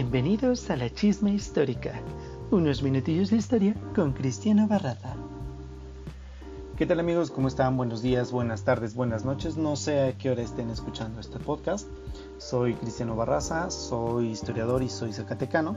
Bienvenidos 0.00 0.70
a 0.70 0.76
la 0.76 0.88
Chisma 0.90 1.30
Histórica, 1.30 2.00
unos 2.52 2.84
minutillos 2.84 3.30
de 3.30 3.36
historia 3.38 3.74
con 3.96 4.12
Cristiano 4.12 4.68
Barraza. 4.68 5.16
¿Qué 6.76 6.86
tal 6.86 7.00
amigos? 7.00 7.32
¿Cómo 7.32 7.48
están? 7.48 7.76
Buenos 7.76 8.00
días, 8.00 8.30
buenas 8.30 8.62
tardes, 8.62 8.94
buenas 8.94 9.24
noches. 9.24 9.56
No 9.56 9.74
sé 9.74 10.00
a 10.02 10.16
qué 10.16 10.30
hora 10.30 10.42
estén 10.42 10.70
escuchando 10.70 11.18
este 11.18 11.40
podcast. 11.40 11.88
Soy 12.36 12.74
Cristiano 12.74 13.16
Barraza, 13.16 13.72
soy 13.72 14.28
historiador 14.28 14.84
y 14.84 14.88
soy 14.88 15.12
zacatecano. 15.12 15.76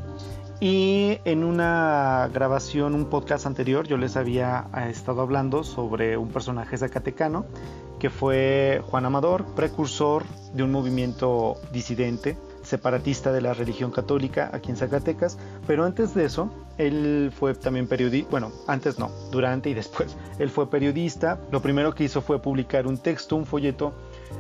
Y 0.60 1.18
en 1.26 1.44
una 1.44 2.30
grabación, 2.32 2.94
un 2.94 3.06
podcast 3.06 3.48
anterior, 3.48 3.88
yo 3.88 3.98
les 3.98 4.18
había 4.18 4.68
eh, 4.78 4.92
estado 4.92 5.22
hablando 5.22 5.64
sobre 5.64 6.16
un 6.16 6.30
personaje 6.30 6.78
zacatecano 6.78 7.48
que 7.98 8.12
fue 8.12 8.84
Juan 8.92 9.08
Amador, 9.08 9.46
precursor 9.56 10.26
de 10.54 10.62
un 10.62 10.72
movimiento 10.72 11.56
disidente 11.74 12.38
separatista 12.72 13.34
de 13.34 13.42
la 13.42 13.54
religión 13.54 13.92
católica 13.92 14.50
aquí 14.54 14.72
en 14.72 14.78
Zacatecas, 14.78 15.38
pero 15.68 15.84
antes 15.84 16.14
de 16.16 16.24
eso, 16.26 16.50
él 16.78 17.32
fue 17.38 17.54
también 17.54 17.86
periodista, 17.86 18.32
bueno, 18.32 18.52
antes 18.66 18.98
no, 18.98 19.12
durante 19.30 19.70
y 19.70 19.74
después, 19.74 20.16
él 20.40 20.50
fue 20.50 20.70
periodista, 20.70 21.38
lo 21.52 21.62
primero 21.62 21.94
que 21.94 22.06
hizo 22.06 22.22
fue 22.22 22.42
publicar 22.42 22.88
un 22.88 22.98
texto, 22.98 23.36
un 23.36 23.46
folleto 23.46 23.94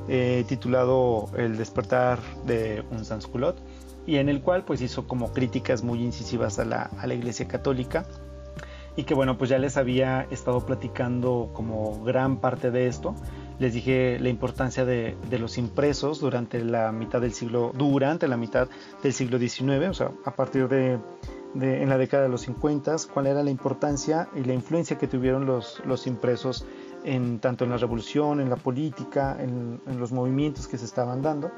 eh, 0.08 0.46
titulado 0.48 1.30
El 1.38 1.58
despertar 1.58 2.20
de 2.46 2.84
un 2.90 3.04
sansculot, 3.04 3.58
y 4.08 4.16
en 4.16 4.30
el 4.30 4.42
cual 4.42 4.64
pues 4.64 4.82
hizo 4.82 5.08
como 5.08 5.34
críticas 5.34 5.84
muy 5.84 6.02
incisivas 6.02 6.58
a 6.58 6.66
la, 6.66 6.90
a 6.98 7.08
la 7.08 7.14
Iglesia 7.14 7.48
Católica, 7.50 8.06
y 8.96 9.04
que 9.04 9.14
bueno, 9.14 9.38
pues 9.38 9.50
ya 9.50 9.58
les 9.58 9.76
había 9.76 10.26
estado 10.32 10.66
platicando 10.66 11.50
como 11.54 12.02
gran 12.04 12.38
parte 12.38 12.72
de 12.72 12.88
esto, 12.88 13.14
les 13.62 13.76
dije 13.76 14.18
la 14.20 14.30
importancia 14.30 14.86
de, 14.86 15.16
los 15.40 15.60
impresos 15.60 16.20
durante 16.20 16.66
la 16.66 16.92
mitad 16.92 17.22
del 17.22 17.32
siglo, 17.32 17.72
durante 17.76 18.28
la 18.28 18.36
mitad 18.36 18.68
del 19.04 19.14
siglo 19.14 19.38
XIX, 19.38 19.88
o 19.88 19.94
sea, 19.94 20.12
a 20.26 20.32
partir 20.32 20.68
de, 20.68 20.98
en 21.54 21.88
la 21.88 22.00
década 22.00 22.24
de 22.24 22.30
los 22.30 22.42
50, 22.42 22.96
cuál 23.14 23.28
era 23.28 23.44
la 23.44 23.52
importancia 23.52 24.30
y 24.36 24.44
la 24.46 24.56
influencia 24.56 24.98
que 24.98 25.08
tuvieron 25.08 25.46
los, 25.46 25.80
los 25.86 26.08
impresos 26.08 26.66
en, 27.04 27.38
tanto 27.38 27.64
en 27.64 27.70
la 27.70 27.78
revolución, 27.78 28.42
en 28.42 28.50
la 28.50 28.56
política, 28.56 29.38
en, 29.40 29.80
los 30.00 30.12
movimientos 30.12 30.68
que 30.68 30.80
se 30.80 30.86
estaban 30.86 31.22
dando. 31.22 31.52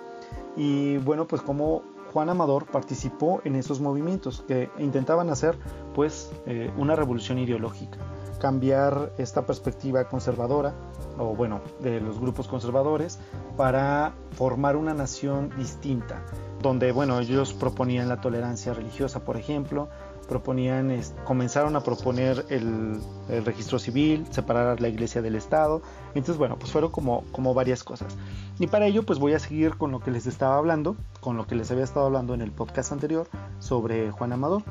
Y 0.58 0.98
bueno, 0.98 1.26
pues 1.26 1.42
como 1.42 1.84
Juan 2.12 2.28
Amador 2.28 2.66
participó 2.66 3.40
en 3.46 3.56
esos 3.56 3.80
movimientos 3.80 4.44
que 4.46 4.70
intentaban 4.78 5.30
hacer 5.30 5.58
pues 5.96 6.34
eh, 6.48 6.70
una 6.76 6.98
revolución 6.98 7.40
ideológica, 7.40 7.98
cambiar 8.44 9.14
esta 9.18 9.46
perspectiva 9.46 10.04
conservadora 10.10 10.74
o 11.18 11.34
bueno, 11.34 11.62
de 11.80 12.02
los 12.02 12.20
grupos 12.20 12.50
conservadores 12.50 13.18
para 13.56 14.16
formar 14.32 14.76
una 14.76 14.94
nación 14.94 15.50
distinta, 15.58 16.26
donde 16.62 16.92
bueno, 16.92 17.22
ellos 17.22 17.54
proponían 17.54 18.10
la 18.10 18.20
tolerancia 18.20 18.74
religiosa, 18.74 19.24
por 19.24 19.38
ejemplo, 19.38 19.88
proponían, 20.28 20.94
comenzaron 21.24 21.78
a 21.78 21.84
proponer 21.86 22.46
el, 22.50 23.00
registro 23.46 23.80
civil, 23.80 24.28
separar 24.30 24.82
la 24.82 24.90
iglesia 24.90 25.22
del 25.22 25.36
Estado, 25.36 25.82
entonces 26.10 26.36
bueno, 26.36 26.60
pues 26.60 26.70
fueron 26.70 26.92
como, 26.92 27.24
como 27.32 27.54
varias 27.54 27.82
cosas. 27.86 28.18
Y 28.60 28.68
para 28.68 28.88
ello 28.88 29.04
pues 29.04 29.20
voy 29.20 29.36
a 29.36 29.40
seguir 29.40 29.78
con 29.78 29.92
lo 29.92 30.02
que 30.02 30.12
les 30.12 30.28
estaba 30.28 30.58
hablando, 30.58 30.98
con 31.22 31.38
lo 31.38 31.48
que 31.48 31.56
les 31.56 31.72
había 31.72 31.86
estado 31.86 32.08
hablando 32.08 32.34
en 32.34 32.42
el 32.42 32.52
podcast 32.52 32.92
anterior 32.92 33.26
sobre 33.60 34.12
Juan 34.12 34.34
Amador. 34.34 34.64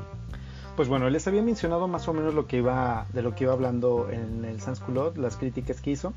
Pues 0.75 0.87
bueno, 0.87 1.07
les 1.09 1.27
había 1.27 1.43
mencionado 1.43 1.87
más 1.87 2.07
o 2.07 2.13
menos 2.13 2.33
lo 2.33 2.47
que 2.47 2.57
iba, 2.57 3.05
de 3.13 3.21
lo 3.21 3.35
que 3.35 3.43
iba 3.43 3.53
hablando 3.53 4.09
en 4.09 4.43
el 4.43 4.59
Sansculot, 4.59 5.17
las 5.17 5.37
críticas 5.37 5.81
que 5.81 5.91
hizo. 5.91 6.13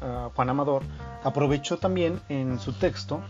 Ah, 0.00 0.30
Juan 0.34 0.48
Amador 0.48 0.82
aprovechó 1.22 1.76
también 1.76 2.18
en 2.30 2.58
su 2.58 2.72
texto 2.72 3.20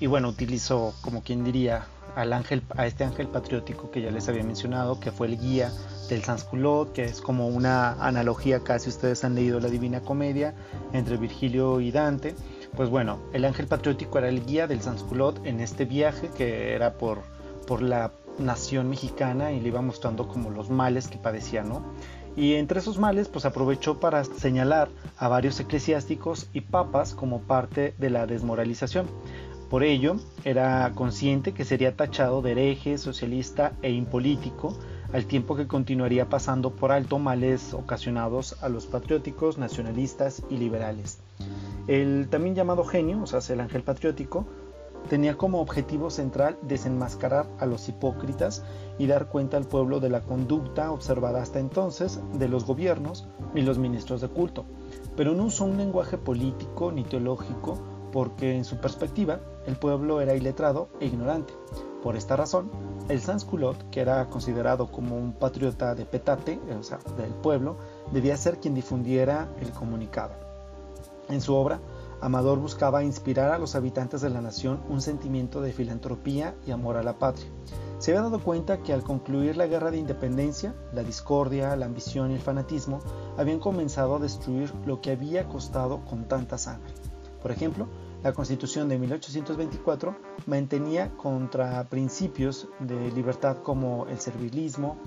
y 0.00 0.06
bueno, 0.06 0.28
utilizó 0.28 0.94
como 1.02 1.22
quien 1.22 1.44
diría 1.44 1.86
al 2.14 2.32
ángel, 2.32 2.62
a 2.76 2.86
este 2.86 3.04
ángel 3.04 3.28
patriótico 3.28 3.90
que 3.90 4.00
ya 4.00 4.10
les 4.10 4.26
había 4.30 4.42
mencionado, 4.42 4.98
que 4.98 5.12
fue 5.12 5.26
el 5.26 5.38
guía 5.38 5.70
del 6.08 6.24
Sansculot, 6.24 6.94
que 6.94 7.04
es 7.04 7.20
como 7.20 7.48
una 7.48 7.92
analogía 8.02 8.60
casi 8.60 8.88
ustedes 8.88 9.22
han 9.22 9.34
leído 9.34 9.60
la 9.60 9.68
Divina 9.68 10.00
Comedia 10.00 10.54
entre 10.94 11.18
Virgilio 11.18 11.80
y 11.80 11.92
Dante. 11.92 12.34
Pues 12.74 12.88
bueno, 12.88 13.18
el 13.34 13.44
ángel 13.44 13.66
patriótico 13.66 14.16
era 14.16 14.30
el 14.30 14.46
guía 14.46 14.66
del 14.66 14.80
Sansculot 14.80 15.44
en 15.44 15.60
este 15.60 15.84
viaje 15.84 16.30
que 16.34 16.74
era 16.74 16.94
por, 16.94 17.20
por 17.66 17.82
la 17.82 18.12
nación 18.38 18.88
mexicana 18.88 19.52
y 19.52 19.60
le 19.60 19.68
iba 19.68 19.82
mostrando 19.82 20.28
como 20.28 20.50
los 20.50 20.70
males 20.70 21.08
que 21.08 21.18
padecía, 21.18 21.62
¿no? 21.62 21.82
Y 22.36 22.54
entre 22.54 22.80
esos 22.80 22.98
males, 22.98 23.28
pues 23.28 23.46
aprovechó 23.46 23.98
para 23.98 24.22
señalar 24.24 24.90
a 25.16 25.28
varios 25.28 25.58
eclesiásticos 25.58 26.48
y 26.52 26.60
papas 26.60 27.14
como 27.14 27.40
parte 27.40 27.94
de 27.98 28.10
la 28.10 28.26
desmoralización. 28.26 29.06
Por 29.70 29.82
ello, 29.82 30.16
era 30.44 30.92
consciente 30.94 31.52
que 31.52 31.64
sería 31.64 31.96
tachado 31.96 32.42
de 32.42 32.52
hereje, 32.52 32.98
socialista 32.98 33.72
e 33.82 33.90
impolítico, 33.90 34.76
al 35.12 35.24
tiempo 35.24 35.56
que 35.56 35.66
continuaría 35.66 36.28
pasando 36.28 36.70
por 36.70 36.92
alto 36.92 37.18
males 37.18 37.72
ocasionados 37.72 38.62
a 38.62 38.68
los 38.68 38.86
patrióticos, 38.86 39.56
nacionalistas 39.56 40.42
y 40.50 40.58
liberales. 40.58 41.20
El 41.88 42.28
también 42.28 42.54
llamado 42.54 42.84
genio, 42.84 43.22
o 43.22 43.26
sea, 43.26 43.40
el 43.54 43.60
ángel 43.60 43.82
patriótico, 43.82 44.46
tenía 45.06 45.36
como 45.36 45.60
objetivo 45.60 46.10
central 46.10 46.58
desenmascarar 46.62 47.46
a 47.58 47.66
los 47.66 47.88
hipócritas 47.88 48.62
y 48.98 49.06
dar 49.06 49.28
cuenta 49.28 49.56
al 49.56 49.64
pueblo 49.64 50.00
de 50.00 50.10
la 50.10 50.20
conducta 50.20 50.90
observada 50.90 51.42
hasta 51.42 51.58
entonces 51.58 52.20
de 52.34 52.48
los 52.48 52.64
gobiernos 52.64 53.26
y 53.54 53.62
los 53.62 53.78
ministros 53.78 54.20
de 54.20 54.28
culto, 54.28 54.64
pero 55.16 55.34
no 55.34 55.44
usó 55.44 55.64
un 55.64 55.76
lenguaje 55.76 56.18
político 56.18 56.92
ni 56.92 57.04
teológico 57.04 57.78
porque 58.12 58.56
en 58.56 58.64
su 58.64 58.78
perspectiva 58.78 59.40
el 59.66 59.76
pueblo 59.76 60.20
era 60.20 60.34
iletrado 60.34 60.88
e 61.00 61.06
ignorante. 61.06 61.52
Por 62.02 62.16
esta 62.16 62.36
razón, 62.36 62.70
el 63.08 63.20
Sansculot, 63.20 63.90
que 63.90 64.00
era 64.00 64.26
considerado 64.26 64.90
como 64.90 65.16
un 65.16 65.32
patriota 65.32 65.94
de 65.94 66.06
petate, 66.06 66.58
o 66.78 66.82
sea, 66.82 66.98
del 67.16 67.32
pueblo, 67.32 67.76
debía 68.12 68.36
ser 68.36 68.58
quien 68.58 68.74
difundiera 68.74 69.48
el 69.60 69.72
comunicado. 69.72 70.34
En 71.28 71.40
su 71.40 71.54
obra, 71.54 71.80
Amador 72.20 72.58
buscaba 72.58 73.04
inspirar 73.04 73.52
a 73.52 73.58
los 73.58 73.74
habitantes 73.74 74.20
de 74.20 74.30
la 74.30 74.40
nación 74.40 74.80
un 74.88 75.00
sentimiento 75.00 75.60
de 75.60 75.72
filantropía 75.72 76.54
y 76.66 76.70
amor 76.70 76.96
a 76.96 77.02
la 77.02 77.18
patria. 77.18 77.46
Se 77.98 78.10
había 78.10 78.22
dado 78.22 78.40
cuenta 78.40 78.82
que 78.82 78.92
al 78.92 79.02
concluir 79.02 79.56
la 79.56 79.66
guerra 79.66 79.90
de 79.90 79.98
independencia, 79.98 80.74
la 80.92 81.02
discordia, 81.02 81.76
la 81.76 81.86
ambición 81.86 82.30
y 82.30 82.34
el 82.34 82.40
fanatismo 82.40 83.00
habían 83.36 83.58
comenzado 83.58 84.16
a 84.16 84.18
destruir 84.18 84.72
lo 84.84 85.00
que 85.00 85.12
había 85.12 85.48
costado 85.48 86.04
con 86.04 86.28
tanta 86.28 86.58
sangre. 86.58 86.92
Por 87.40 87.52
ejemplo, 87.52 87.86
la 88.22 88.32
Constitución 88.32 88.88
de 88.88 88.98
1824 88.98 90.16
mantenía 90.46 91.16
contra 91.16 91.84
principios 91.84 92.68
de 92.80 93.12
libertad 93.12 93.58
como 93.62 94.06
el 94.08 94.18
servilismo, 94.18 94.98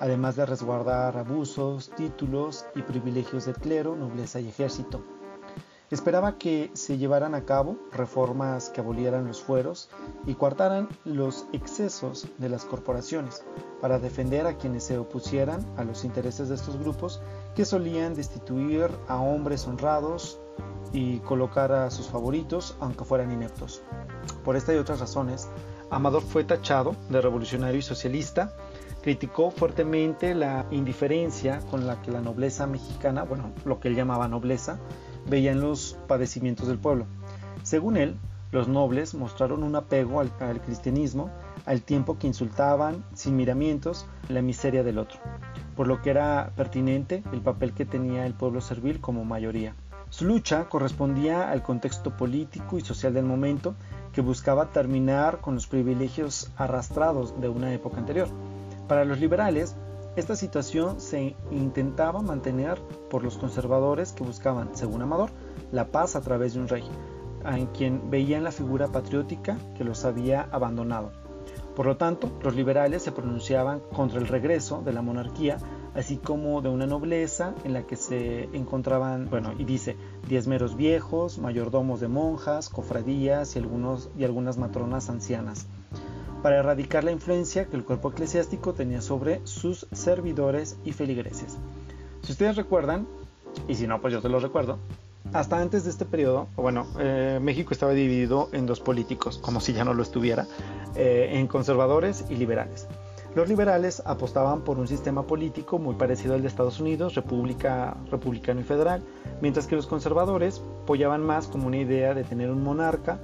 además 0.00 0.36
de 0.36 0.46
resguardar 0.46 1.16
abusos, 1.16 1.90
títulos 1.96 2.66
y 2.74 2.82
privilegios 2.82 3.46
del 3.46 3.56
clero, 3.56 3.96
nobleza 3.96 4.38
y 4.38 4.48
ejército. 4.48 5.02
Esperaba 5.90 6.36
que 6.36 6.70
se 6.74 6.98
llevaran 6.98 7.34
a 7.34 7.46
cabo 7.46 7.78
reformas 7.92 8.68
que 8.68 8.82
abolieran 8.82 9.26
los 9.26 9.40
fueros 9.40 9.88
y 10.26 10.34
coartaran 10.34 10.86
los 11.06 11.46
excesos 11.54 12.28
de 12.36 12.50
las 12.50 12.66
corporaciones 12.66 13.42
para 13.80 13.98
defender 13.98 14.46
a 14.46 14.58
quienes 14.58 14.84
se 14.84 14.98
opusieran 14.98 15.64
a 15.78 15.84
los 15.84 16.04
intereses 16.04 16.50
de 16.50 16.56
estos 16.56 16.76
grupos 16.78 17.22
que 17.54 17.64
solían 17.64 18.14
destituir 18.14 18.90
a 19.08 19.16
hombres 19.16 19.66
honrados 19.66 20.38
y 20.92 21.20
colocar 21.20 21.72
a 21.72 21.90
sus 21.90 22.08
favoritos 22.08 22.76
aunque 22.80 23.04
fueran 23.04 23.32
ineptos. 23.32 23.82
Por 24.44 24.56
esta 24.56 24.74
y 24.74 24.76
otras 24.76 25.00
razones, 25.00 25.48
Amador 25.90 26.22
fue 26.22 26.44
tachado 26.44 26.96
de 27.08 27.22
revolucionario 27.22 27.78
y 27.78 27.82
socialista, 27.82 28.54
criticó 29.00 29.50
fuertemente 29.50 30.34
la 30.34 30.66
indiferencia 30.70 31.60
con 31.70 31.86
la 31.86 32.02
que 32.02 32.10
la 32.10 32.20
nobleza 32.20 32.66
mexicana, 32.66 33.22
bueno, 33.22 33.52
lo 33.64 33.80
que 33.80 33.88
él 33.88 33.96
llamaba 33.96 34.28
nobleza, 34.28 34.78
veían 35.28 35.60
los 35.60 35.96
padecimientos 36.06 36.68
del 36.68 36.78
pueblo. 36.78 37.06
Según 37.62 37.96
él, 37.96 38.16
los 38.50 38.66
nobles 38.66 39.14
mostraron 39.14 39.62
un 39.62 39.76
apego 39.76 40.20
al, 40.20 40.30
cristianismo 40.62 41.30
al 41.66 41.82
tiempo 41.82 42.18
que 42.18 42.26
insultaban, 42.26 43.04
sin 43.12 43.36
miramientos, 43.36 44.06
la 44.28 44.40
miseria 44.40 44.82
del 44.82 44.98
otro, 44.98 45.18
por 45.76 45.86
lo 45.86 46.00
que 46.00 46.10
era 46.10 46.52
pertinente 46.56 47.22
el 47.32 47.42
papel 47.42 47.74
que 47.74 47.84
tenía 47.84 48.24
el 48.24 48.32
pueblo 48.32 48.62
servil 48.62 49.00
como 49.00 49.26
mayoría. 49.26 49.74
Su 50.08 50.24
lucha 50.24 50.70
correspondía 50.70 51.50
al 51.50 51.62
contexto 51.62 52.16
político 52.16 52.78
y 52.78 52.80
social 52.80 53.12
del 53.12 53.26
momento 53.26 53.74
que 54.14 54.22
buscaba 54.22 54.72
terminar 54.72 55.42
con 55.42 55.54
los 55.54 55.66
privilegios 55.66 56.50
arrastrados 56.56 57.38
de 57.38 57.50
una 57.50 57.74
época 57.74 57.98
anterior. 57.98 58.28
Para 58.88 59.04
los 59.04 59.20
liberales, 59.20 59.76
esta 60.16 60.36
situación 60.36 61.00
se 61.00 61.36
intentaba 61.50 62.22
mantener 62.22 62.78
por 63.10 63.22
los 63.22 63.38
conservadores 63.38 64.12
que 64.12 64.24
buscaban, 64.24 64.70
según 64.74 65.02
Amador, 65.02 65.30
la 65.72 65.88
paz 65.88 66.16
a 66.16 66.20
través 66.20 66.54
de 66.54 66.60
un 66.60 66.68
rey, 66.68 66.84
en 67.44 67.66
quien 67.66 68.10
veían 68.10 68.44
la 68.44 68.52
figura 68.52 68.88
patriótica 68.88 69.56
que 69.76 69.84
los 69.84 70.04
había 70.04 70.48
abandonado. 70.50 71.12
Por 71.76 71.86
lo 71.86 71.96
tanto, 71.96 72.30
los 72.42 72.56
liberales 72.56 73.02
se 73.04 73.12
pronunciaban 73.12 73.80
contra 73.94 74.18
el 74.18 74.26
regreso 74.26 74.82
de 74.84 74.92
la 74.92 75.00
monarquía, 75.00 75.58
así 75.94 76.16
como 76.16 76.60
de 76.60 76.68
una 76.68 76.86
nobleza 76.86 77.54
en 77.62 77.72
la 77.72 77.86
que 77.86 77.94
se 77.94 78.44
encontraban, 78.52 79.30
bueno, 79.30 79.52
y 79.56 79.64
dice, 79.64 79.96
diezmeros 80.28 80.76
viejos, 80.76 81.38
mayordomos 81.38 82.00
de 82.00 82.08
monjas, 82.08 82.68
cofradías 82.68 83.54
y, 83.54 83.60
algunos, 83.60 84.10
y 84.18 84.24
algunas 84.24 84.58
matronas 84.58 85.08
ancianas. 85.08 85.68
Para 86.48 86.60
erradicar 86.60 87.04
la 87.04 87.10
influencia 87.10 87.66
que 87.66 87.76
el 87.76 87.84
cuerpo 87.84 88.10
eclesiástico 88.10 88.72
tenía 88.72 89.02
sobre 89.02 89.42
sus 89.44 89.86
servidores 89.92 90.78
y 90.82 90.92
feligreses. 90.92 91.58
Si 92.22 92.32
ustedes 92.32 92.56
recuerdan, 92.56 93.06
y 93.68 93.74
si 93.74 93.86
no, 93.86 94.00
pues 94.00 94.14
yo 94.14 94.22
se 94.22 94.30
lo 94.30 94.40
recuerdo, 94.40 94.78
hasta 95.34 95.60
antes 95.60 95.84
de 95.84 95.90
este 95.90 96.06
periodo, 96.06 96.48
bueno, 96.56 96.86
eh, 96.98 97.38
México 97.42 97.74
estaba 97.74 97.92
dividido 97.92 98.48
en 98.52 98.64
dos 98.64 98.80
políticos, 98.80 99.36
como 99.36 99.60
si 99.60 99.74
ya 99.74 99.84
no 99.84 99.92
lo 99.92 100.02
estuviera, 100.02 100.46
eh, 100.96 101.32
en 101.34 101.48
conservadores 101.48 102.24
y 102.30 102.36
liberales. 102.36 102.88
Los 103.34 103.50
liberales 103.50 104.02
apostaban 104.06 104.62
por 104.62 104.78
un 104.78 104.88
sistema 104.88 105.26
político 105.26 105.78
muy 105.78 105.96
parecido 105.96 106.32
al 106.34 106.40
de 106.40 106.48
Estados 106.48 106.80
Unidos, 106.80 107.14
república, 107.14 107.94
republicano 108.10 108.62
y 108.62 108.64
federal, 108.64 109.02
mientras 109.42 109.66
que 109.66 109.76
los 109.76 109.86
conservadores 109.86 110.62
apoyaban 110.84 111.20
más 111.22 111.46
como 111.46 111.66
una 111.66 111.76
idea 111.76 112.14
de 112.14 112.24
tener 112.24 112.50
un 112.50 112.64
monarca. 112.64 113.18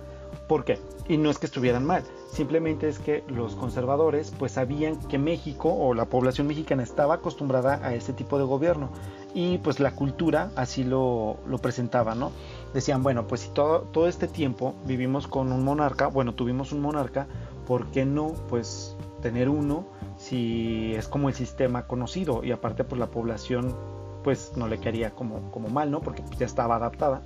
¿Por 0.49 0.65
qué? 0.65 0.79
Y 1.09 1.17
no 1.17 1.31
es 1.31 1.39
que 1.39 1.47
estuvieran 1.47 1.85
mal, 1.85 2.03
simplemente 2.31 2.89
es 2.89 2.99
que 2.99 3.25
los 3.29 3.55
conservadores 3.55 4.33
pues 4.39 4.53
sabían 4.53 4.99
que 5.09 5.19
México 5.19 5.73
o 5.73 5.95
la 5.95 6.07
población 6.07 6.47
mexicana 6.47 6.83
estaba 6.83 7.15
acostumbrada 7.15 7.81
a 7.83 7.95
ese 7.95 8.13
tipo 8.13 8.39
de 8.39 8.45
gobierno 8.45 8.91
y 9.35 9.59
pues 9.59 9.81
la 9.81 9.95
cultura 9.95 10.51
así 10.57 10.85
lo, 10.85 11.37
lo 11.47 11.59
presentaba, 11.59 12.15
¿no? 12.15 12.33
Decían, 12.73 13.03
bueno, 13.03 13.27
pues 13.27 13.43
si 13.43 13.51
todo, 13.51 13.81
todo 13.81 14.09
este 14.09 14.29
tiempo 14.29 14.75
vivimos 14.87 15.27
con 15.27 15.53
un 15.53 15.65
monarca, 15.65 16.07
bueno, 16.07 16.35
tuvimos 16.35 16.73
un 16.73 16.81
monarca, 16.81 17.27
¿por 17.67 17.87
qué 17.89 18.05
no 18.05 18.33
pues 18.49 18.97
tener 19.21 19.49
uno 19.49 19.87
si 20.17 20.95
es 20.95 21.09
como 21.09 21.29
el 21.29 21.35
sistema 21.35 21.87
conocido 21.87 22.45
y 22.45 22.53
aparte 22.53 22.85
pues 22.85 22.99
la 22.99 23.09
población 23.09 23.75
pues 24.23 24.53
no 24.57 24.69
le 24.69 24.79
quería 24.79 25.11
como, 25.11 25.51
como 25.51 25.69
mal, 25.69 25.91
¿no? 25.91 26.01
Porque 26.01 26.23
pues, 26.23 26.39
ya 26.39 26.47
estaba 26.47 26.77
adaptada. 26.77 27.23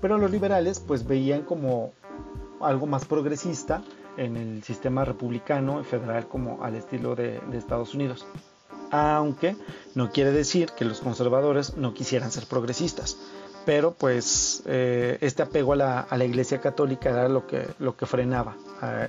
Pero 0.00 0.18
los 0.18 0.30
liberales 0.30 0.80
pues 0.80 1.06
veían 1.06 1.42
como 1.42 1.92
algo 2.60 2.86
más 2.86 3.04
progresista 3.04 3.82
en 4.16 4.36
el 4.36 4.62
sistema 4.62 5.04
republicano 5.04 5.80
y 5.80 5.84
federal 5.84 6.26
como 6.28 6.62
al 6.64 6.74
estilo 6.74 7.14
de, 7.14 7.40
Estados 7.52 7.94
Unidos 7.94 8.26
aunque 8.92 9.56
no 9.96 10.12
quiere 10.12 10.30
decir 10.30 10.70
que 10.76 10.84
los 10.84 11.00
conservadores 11.00 11.76
no 11.76 11.92
quisieran 11.92 12.30
ser 12.30 12.46
progresistas. 12.46 13.18
Pero 13.64 13.94
pues 13.94 14.62
eh, 14.64 15.18
este 15.20 15.42
apego 15.42 15.72
a 15.72 15.76
la, 16.16 16.24
Iglesia 16.24 16.60
Católica 16.60 17.10
era 17.10 17.28
lo 17.28 17.48
que, 17.48 17.66
lo 17.80 17.96
que 17.96 18.06
frenaba 18.06 18.54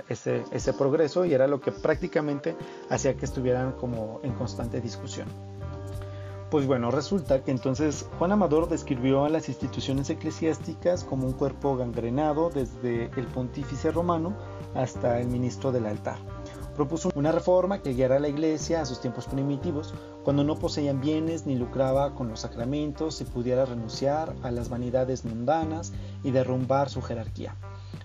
ese, 0.08 0.42
ese 0.50 0.72
progreso 0.72 1.24
y 1.24 1.32
era 1.32 1.46
lo 1.46 1.60
que 1.60 1.70
prácticamente 1.70 2.56
hacía 2.90 3.14
que 3.14 3.24
estuvieran 3.24 3.70
como 3.70 4.18
en 4.24 4.32
constante 4.32 4.80
discusión. 4.80 5.28
Pues 6.50 6.66
bueno, 6.66 6.90
resulta 6.90 7.44
que 7.44 7.50
entonces 7.50 8.06
Juan 8.18 8.32
Amador 8.32 8.68
describió 8.68 9.24
a 9.24 9.28
las 9.28 9.48
instituciones 9.48 10.08
eclesiásticas 10.08 11.04
como 11.04 11.26
un 11.26 11.34
cuerpo 11.34 11.76
gangrenado 11.76 12.48
desde 12.48 13.10
el 13.16 13.26
pontífice 13.26 13.90
romano 13.90 14.34
hasta 14.74 15.20
el 15.20 15.28
ministro 15.28 15.72
del 15.72 15.84
altar 15.84 16.18
propuso 16.78 17.10
una 17.16 17.32
reforma 17.32 17.82
que 17.82 17.92
guiara 17.92 18.16
a 18.16 18.20
la 18.20 18.28
iglesia 18.28 18.80
a 18.80 18.86
sus 18.86 19.00
tiempos 19.00 19.26
primitivos, 19.26 19.92
cuando 20.22 20.44
no 20.44 20.54
poseían 20.54 21.00
bienes 21.00 21.44
ni 21.44 21.56
lucraba 21.56 22.14
con 22.14 22.28
los 22.28 22.38
sacramentos 22.38 23.20
y 23.20 23.24
pudiera 23.24 23.64
renunciar 23.64 24.32
a 24.44 24.52
las 24.52 24.68
vanidades 24.68 25.24
mundanas 25.24 25.92
y 26.22 26.30
derrumbar 26.30 26.88
su 26.88 27.02
jerarquía. 27.02 27.56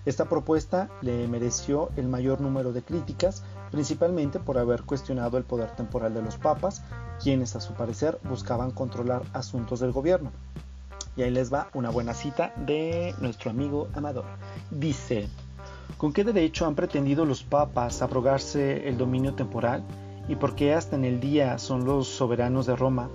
Esta 0.06 0.28
propuesta 0.28 0.90
le 1.02 1.28
mereció 1.28 1.90
el 1.96 2.08
mayor 2.08 2.40
número 2.40 2.72
de 2.72 2.82
críticas, 2.82 3.44
principalmente 3.70 4.40
por 4.40 4.58
haber 4.58 4.82
cuestionado 4.82 5.38
el 5.38 5.44
poder 5.44 5.70
temporal 5.76 6.12
de 6.12 6.22
los 6.22 6.36
papas, 6.36 6.82
quienes 7.22 7.56
a 7.56 7.60
su 7.60 7.74
parecer 7.74 8.18
buscaban 8.24 8.70
controlar 8.70 9.22
asuntos 9.32 9.80
del 9.80 9.92
gobierno. 9.92 10.30
Y 11.16 11.22
ahí 11.22 11.30
les 11.30 11.52
va 11.52 11.68
una 11.74 11.90
buena 11.90 12.14
cita 12.14 12.52
de 12.56 13.14
nuestro 13.20 13.50
amigo 13.50 13.88
Amador. 13.94 14.24
Dice, 14.70 15.28
¿Con 15.96 16.12
qué 16.12 16.24
derecho 16.24 16.66
han 16.66 16.74
pretendido 16.74 17.24
los 17.24 17.44
papas 17.44 18.02
abrogarse 18.02 18.88
el 18.88 18.98
dominio 18.98 19.34
temporal? 19.34 19.84
¿Y 20.28 20.36
por 20.36 20.54
qué 20.54 20.74
hasta 20.74 20.96
en 20.96 21.04
el 21.04 21.20
día 21.20 21.58
son 21.58 21.84
los 21.84 22.08
soberanos 22.08 22.66
de 22.66 22.74
Roma, 22.74 23.10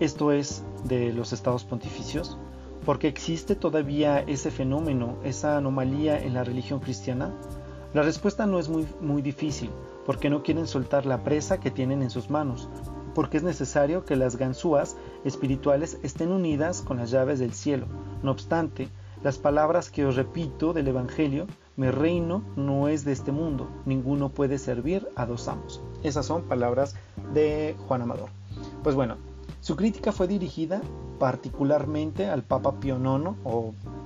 esto 0.00 0.30
es, 0.30 0.62
de 0.84 1.12
los 1.12 1.32
estados 1.32 1.64
pontificios? 1.64 2.36
¿Porque 2.84 3.08
existe 3.08 3.56
todavía 3.56 4.20
ese 4.20 4.50
fenómeno, 4.50 5.16
esa 5.24 5.56
anomalía 5.56 6.22
en 6.22 6.34
la 6.34 6.44
religión 6.44 6.80
cristiana? 6.80 7.32
La 7.94 8.02
respuesta 8.02 8.46
no 8.46 8.58
es 8.58 8.68
muy, 8.68 8.86
muy 9.00 9.22
difícil, 9.22 9.70
porque 10.04 10.30
no 10.30 10.42
quieren 10.42 10.66
soltar 10.66 11.06
la 11.06 11.22
presa 11.24 11.58
que 11.58 11.70
tienen 11.70 12.02
en 12.02 12.10
sus 12.10 12.30
manos, 12.30 12.68
porque 13.14 13.36
es 13.36 13.42
necesario 13.42 14.04
que 14.04 14.16
las 14.16 14.36
ganzúas 14.36 14.96
espirituales 15.24 15.98
estén 16.02 16.32
unidas 16.32 16.82
con 16.82 16.98
las 16.98 17.10
llaves 17.10 17.38
del 17.38 17.52
cielo. 17.52 17.86
No 18.22 18.30
obstante, 18.30 18.88
las 19.22 19.38
palabras 19.38 19.90
que 19.90 20.06
os 20.06 20.16
repito 20.16 20.72
del 20.72 20.88
Evangelio 20.88 21.46
mi 21.76 21.90
reino 21.90 22.42
no 22.56 22.88
es 22.88 23.04
de 23.04 23.12
este 23.12 23.32
mundo, 23.32 23.68
ninguno 23.86 24.28
puede 24.28 24.58
servir 24.58 25.08
a 25.16 25.24
dos 25.24 25.48
amos. 25.48 25.80
Esas 26.02 26.26
son 26.26 26.42
palabras 26.42 26.94
de 27.32 27.74
Juan 27.88 28.02
Amador. 28.02 28.28
Pues 28.82 28.94
bueno, 28.94 29.16
su 29.60 29.76
crítica 29.76 30.12
fue 30.12 30.28
dirigida 30.28 30.82
particularmente 31.18 32.26
al 32.26 32.42
Papa 32.42 32.80
Pío 32.80 32.98
IX 32.98 33.36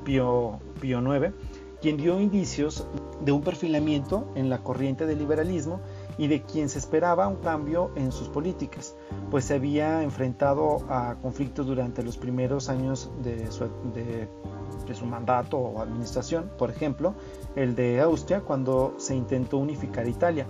Pío 0.05 0.61
IX, 0.83 1.35
quien 1.81 1.97
dio 1.97 2.21
indicios 2.21 2.87
de 3.25 3.33
un 3.33 3.43
perfilamiento 3.43 4.31
en 4.35 4.51
la 4.51 4.59
corriente 4.59 5.07
del 5.07 5.19
liberalismo 5.19 5.81
y 6.19 6.27
de 6.29 6.43
quien 6.43 6.69
se 6.69 6.79
esperaba 6.79 7.29
un 7.29 7.37
cambio 7.37 7.91
en 7.97 8.13
sus 8.13 8.29
políticas, 8.29 8.95
pues 9.31 9.45
se 9.45 9.55
había 9.55 10.03
enfrentado 10.03 10.85
a 10.89 11.17
conflictos 11.21 11.67
durante 11.67 12.03
los 12.03 12.17
primeros 12.17 12.69
años 12.69 13.11
de 13.23 13.51
su, 13.51 15.07
mandato 15.07 15.59
o 15.59 15.81
administración, 15.81 16.51
por 16.59 16.71
ejemplo, 16.71 17.15
el 17.57 17.75
de 17.75 18.01
Austria 18.01 18.41
cuando 18.41 18.95
se 18.99 19.15
intentó 19.15 19.59
unificar 19.59 20.07
Italia. 20.09 20.47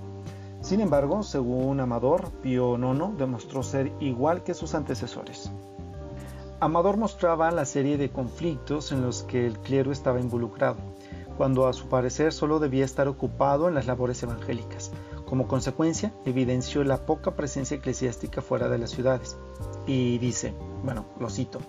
Sin 0.61 0.81
embargo, 0.81 1.23
según 1.23 1.81
Amador, 1.81 2.31
Pío 2.43 2.77
IX 2.77 3.19
demostró 3.19 3.63
ser 3.63 3.93
igual 4.01 4.43
que 4.43 4.55
sus 4.55 4.75
antecesores. 4.75 5.51
Amador 6.61 6.97
mostraba 6.97 7.51
la 7.51 7.67
serie 7.67 7.99
de 7.99 8.11
conflictos 8.11 8.91
en 8.91 9.03
los 9.03 9.25
que 9.25 9.47
el 9.47 9.59
clero 9.59 9.93
estaba 9.93 10.21
involucrado, 10.21 10.77
cuando 11.37 11.67
a 11.67 11.73
su 11.75 11.89
parecer 11.89 12.33
solo 12.33 12.59
debía 12.59 12.87
estar 12.87 13.09
ocupado 13.09 13.69
en 13.69 13.75
las 13.75 13.87
labores 13.87 14.23
evangélicas, 14.23 14.91
como 15.27 15.49
consecuencia, 15.49 16.13
evidenció 16.25 16.85
la 16.85 17.07
poca 17.07 17.35
presencia 17.37 17.77
eclesiástica 17.77 18.43
fuera 18.43 18.69
de 18.69 18.79
las 18.79 18.91
ciudades. 18.91 19.37
Y 19.87 20.19
dice, 20.19 20.55
bueno, 20.83 21.07
lo 21.19 21.31
cito, 21.31 21.61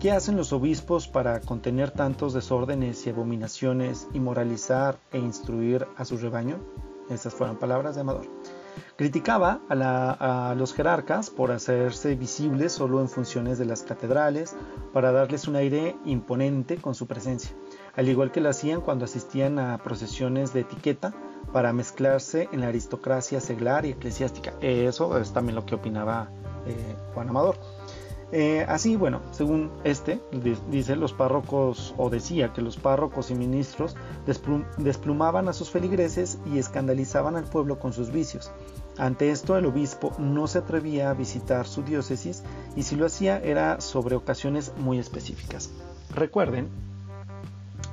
¿qué 0.00 0.12
hacen 0.12 0.36
los 0.36 0.52
obispos 0.52 1.08
para 1.08 1.40
contener 1.40 1.90
tantos 1.90 2.34
desórdenes 2.34 3.06
y 3.06 3.10
abominaciones 3.10 4.08
y 4.12 4.20
moralizar 4.20 4.98
e 5.12 5.18
instruir 5.18 5.86
a 5.96 6.04
su 6.04 6.16
rebaño? 6.16 6.58
Estas 7.10 7.34
fueron 7.34 7.56
palabras 7.56 7.94
de 7.94 8.02
Amador. 8.02 8.26
Criticaba 8.96 9.60
a, 9.68 10.50
a, 10.50 10.54
los 10.54 10.74
jerarcas 10.74 11.30
por 11.30 11.50
hacerse 11.50 12.14
visibles 12.14 12.72
solo 12.72 13.00
en 13.00 13.08
funciones 13.08 13.58
de 13.58 13.64
las 13.64 13.82
catedrales, 13.82 14.54
para 14.92 15.10
darles 15.10 15.48
un 15.48 15.56
aire 15.56 15.96
imponente 16.04 16.76
con 16.76 16.94
su 16.94 17.06
presencia, 17.06 17.50
al 17.98 18.08
igual 18.08 18.30
que 18.30 18.40
lo 18.40 18.48
hacían 18.48 18.80
cuando 18.80 19.06
asistían 19.06 19.58
a 19.58 19.76
procesiones 19.78 20.52
de 20.52 20.60
etiqueta 20.60 21.12
para 21.52 21.72
mezclarse 21.72 22.48
en 22.52 22.60
la 22.60 22.68
aristocracia 22.68 23.40
seglar 23.40 23.84
y 23.86 23.90
eclesiástica. 23.90 24.54
Eso 24.60 25.18
es 25.18 25.32
también 25.32 25.56
lo 25.56 25.66
que 25.66 25.74
opinaba 25.74 26.30
eh, 26.64 26.94
Juan 27.12 27.28
Amador. 27.28 27.56
Eh, 28.30 28.64
así, 28.68 28.94
bueno, 28.94 29.20
según 29.32 29.72
este, 29.82 30.20
dice 30.70 30.94
los 30.94 31.12
párrocos, 31.12 31.92
o 31.96 32.08
decía 32.08 32.52
que 32.52 32.62
los 32.62 32.76
párrocos 32.76 33.32
y 33.32 33.34
ministros 33.34 33.96
desplumaban 34.76 35.48
a 35.48 35.52
sus 35.52 35.70
feligreses 35.70 36.38
y 36.46 36.58
escandalizaban 36.58 37.34
al 37.34 37.44
pueblo 37.44 37.80
con 37.80 37.92
sus 37.92 38.12
vicios. 38.12 38.52
Ante 38.96 39.32
esto, 39.32 39.56
el 39.56 39.66
obispo 39.66 40.12
no 40.18 40.46
se 40.46 40.58
atrevía 40.58 41.10
a 41.10 41.14
visitar 41.14 41.66
su 41.66 41.82
diócesis 41.82 42.44
y 42.76 42.84
si 42.84 42.94
lo 42.94 43.06
hacía 43.06 43.40
era 43.40 43.80
sobre 43.80 44.14
ocasiones 44.14 44.72
muy 44.78 45.00
específicas. 45.00 45.70
Recuerden, 46.14 46.68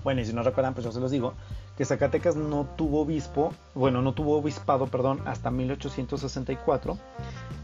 bueno, 0.06 0.22
y 0.22 0.26
si 0.26 0.34
no 0.34 0.44
recuerdan, 0.44 0.76
pues 0.76 0.86
yo 0.86 0.92
se 0.92 1.00
los 1.00 1.10
digo, 1.10 1.34
que 1.77 1.86
Zacatecas 1.86 2.36
no 2.36 2.67
tuvo 2.77 3.01
obispo, 3.01 3.53
bueno, 3.74 4.01
no 4.01 4.13
tuvo 4.13 4.38
obispado, 4.38 4.88
perdón, 4.88 5.22
hasta 5.25 5.51
1864 5.51 6.98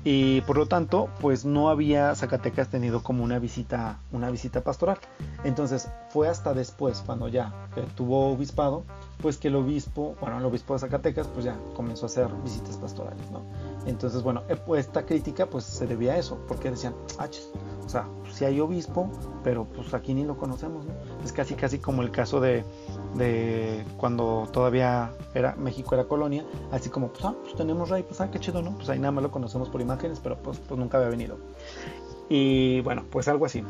y 0.04 0.42
por 0.42 0.58
lo 0.58 0.66
tanto, 0.66 1.10
pues 1.22 1.46
no 1.46 1.70
había 1.70 2.14
Zacatecas 2.16 2.70
tenido 2.70 3.04
como 3.04 3.24
una 3.24 3.38
visita, 3.38 4.00
una 4.12 4.32
visita 4.32 4.62
pastoral. 4.62 4.98
Entonces, 5.44 5.90
fue 6.10 6.28
hasta 6.28 6.54
después 6.54 7.04
cuando 7.06 7.28
ya 7.28 7.54
tuvo 7.96 8.32
obispado, 8.32 8.84
pues 9.22 9.38
que 9.38 9.50
el 9.50 9.56
obispo, 9.56 10.16
bueno, 10.20 10.40
el 10.40 10.46
obispo 10.46 10.74
de 10.74 10.80
Zacatecas, 10.80 11.28
pues 11.28 11.46
ya 11.46 11.56
comenzó 11.76 12.06
a 12.06 12.08
hacer 12.08 12.28
visitas 12.44 12.78
pastorales, 12.78 13.30
¿no? 13.32 13.42
Entonces, 13.86 14.24
bueno, 14.24 14.42
eh, 14.50 14.56
pues, 14.56 14.88
esta 14.88 15.06
crítica 15.06 15.46
pues 15.46 15.64
se 15.66 15.86
debía 15.86 16.14
a 16.14 16.18
eso, 16.18 16.40
porque 16.48 16.72
decían, 16.72 16.96
ah, 17.20 17.30
o 17.86 17.90
sea, 17.90 18.08
si 18.34 18.46
hay 18.46 18.60
obispo, 18.60 19.10
pero 19.44 19.66
pues 19.66 19.94
aquí 19.94 20.14
ni 20.14 20.24
lo 20.24 20.36
conocemos, 20.38 20.86
¿no? 20.86 20.94
Es 21.24 21.32
casi 21.32 21.54
casi 21.54 21.78
como 21.78 22.02
el 22.02 22.10
caso 22.10 22.40
de, 22.40 22.64
de 23.16 23.86
cuando 23.98 24.48
todavía 24.52 25.12
era 25.34 25.56
México 25.56 25.96
era 25.96 26.06
colonia, 26.06 26.46
así 26.72 26.90
como, 26.90 27.10
pues, 27.10 27.26
ah, 27.26 27.36
pues 27.42 27.56
tenemos 27.56 27.90
rey, 27.90 28.04
pues 28.04 28.22
ah, 28.22 28.30
qué 28.32 28.40
chido, 28.40 28.62
¿no? 28.62 28.76
Pues 28.76 28.90
ahí 28.90 29.00
nada 29.00 29.12
más 29.12 29.24
lo 29.24 29.32
conocemos 29.32 29.70
por 29.70 29.82
imágenes, 29.82 30.20
pero 30.20 30.38
pues, 30.38 30.58
pues 30.60 30.80
nunca 30.80 30.98
había 30.98 31.10
venido. 31.10 31.38
Y 32.30 32.82
bueno, 32.82 33.04
pues 33.10 33.28
algo 33.28 33.46
así. 33.46 33.64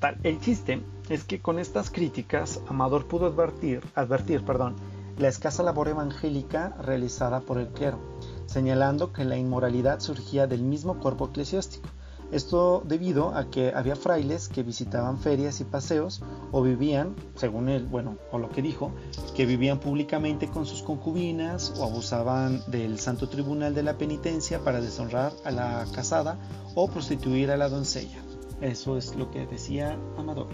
Tal, 0.00 0.18
el 0.24 0.40
chiste 0.40 0.82
es 1.08 1.24
que 1.24 1.40
con 1.40 1.58
estas 1.58 1.90
críticas 1.90 2.60
Amador 2.68 3.06
pudo 3.06 3.26
advertir, 3.26 3.82
advertir 3.94 4.44
perdón, 4.44 4.74
la 5.18 5.28
escasa 5.28 5.62
labor 5.62 5.88
evangélica 5.88 6.74
realizada 6.80 7.40
por 7.40 7.58
el 7.58 7.68
clero, 7.68 7.98
señalando 8.46 9.12
que 9.12 9.24
la 9.24 9.36
inmoralidad 9.36 10.00
surgía 10.00 10.46
del 10.46 10.62
mismo 10.62 10.98
cuerpo 10.98 11.28
eclesiástico. 11.28 11.88
Esto 12.32 12.82
debido 12.86 13.34
a 13.34 13.50
que 13.50 13.74
había 13.74 13.94
frailes 13.94 14.48
que 14.48 14.62
visitaban 14.62 15.18
ferias 15.18 15.60
y 15.60 15.64
paseos 15.64 16.22
o 16.50 16.62
vivían, 16.62 17.14
según 17.36 17.68
él, 17.68 17.84
bueno, 17.84 18.16
o 18.32 18.38
lo 18.38 18.48
que 18.48 18.62
dijo, 18.62 18.90
que 19.36 19.44
vivían 19.44 19.78
públicamente 19.78 20.48
con 20.48 20.64
sus 20.64 20.82
concubinas 20.82 21.74
o 21.78 21.84
abusaban 21.84 22.62
del 22.68 22.98
santo 22.98 23.28
tribunal 23.28 23.74
de 23.74 23.82
la 23.82 23.98
penitencia 23.98 24.60
para 24.60 24.80
deshonrar 24.80 25.32
a 25.44 25.50
la 25.50 25.86
casada 25.94 26.38
o 26.74 26.88
prostituir 26.88 27.50
a 27.50 27.58
la 27.58 27.68
doncella. 27.68 28.18
Eso 28.62 28.96
es 28.96 29.14
lo 29.14 29.30
que 29.30 29.44
decía 29.44 29.98
Amador. 30.16 30.48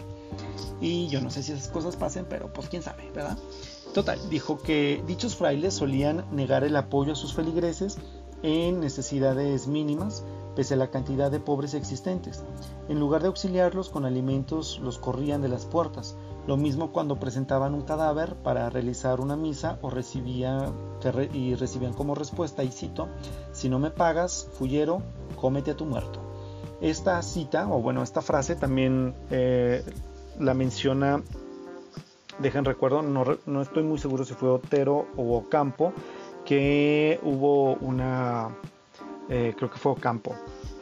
Y 0.81 1.07
yo 1.09 1.21
no 1.21 1.31
sé 1.31 1.45
si 1.45 1.53
esas 1.53 1.69
cosas 1.69 1.95
pasen, 1.95 2.27
pero 2.29 2.53
pues 2.53 2.69
quién 2.69 2.83
sabe, 2.83 3.09
¿verdad? 3.15 3.39
Total, 3.95 4.19
dijo 4.31 4.59
que 4.59 5.03
dichos 5.07 5.37
frailes 5.37 5.75
solían 5.75 6.25
negar 6.33 6.65
el 6.65 6.75
apoyo 6.77 7.13
a 7.13 7.17
sus 7.17 7.35
feligreses 7.35 7.99
en 8.43 8.81
necesidades 8.81 9.67
mínimas, 9.67 10.25
pese 10.59 10.75
a 10.75 10.77
la 10.77 10.91
cantidad 10.91 11.31
de 11.31 11.39
pobres 11.39 11.73
existentes. 11.75 12.43
En 12.89 12.99
lugar 12.99 13.23
de 13.23 13.29
auxiliarlos 13.29 13.91
con 13.91 14.05
alimentos, 14.05 14.81
los 14.83 14.99
corrían 14.99 15.41
de 15.41 15.49
las 15.49 15.67
puertas. 15.67 16.17
Lo 16.49 16.57
mismo 16.57 16.91
cuando 16.91 17.21
presentaban 17.21 17.75
un 17.75 17.83
cadáver 17.83 18.35
para 18.35 18.69
realizar 18.69 19.21
una 19.21 19.37
misa 19.37 19.79
o 19.83 19.89
recibía, 19.89 20.73
y 21.33 21.55
recibían 21.55 21.93
como 21.93 22.17
respuesta, 22.17 22.65
y 22.65 22.73
cito, 22.73 23.07
si 23.53 23.69
no 23.69 23.79
me 23.79 23.93
pagas, 23.93 24.49
fullero, 24.55 25.01
cómete 25.37 25.71
a 25.71 25.77
tu 25.77 25.85
muerto. 25.85 26.19
Esta 26.81 27.23
cita, 27.23 27.69
o 27.73 27.81
bueno, 27.81 28.03
esta 28.03 28.21
frase 28.21 28.57
también 28.57 29.15
eh, 29.31 29.85
la 30.41 30.55
menciona, 30.55 31.23
dejen 32.41 32.65
recuerdo, 32.65 33.03
no, 33.03 33.25
no 33.47 33.63
estoy 33.63 33.85
muy 33.85 34.01
seguro 34.01 34.25
si 34.25 34.35
fue 34.35 34.49
Otero 34.49 35.07
o 35.17 35.37
Ocampo, 35.37 35.93
que 36.45 37.21
hubo 37.23 37.75
una, 37.75 38.57
eh, 39.29 39.55
creo 39.57 39.71
que 39.71 39.79
fue 39.79 39.93
Ocampo, 39.93 40.35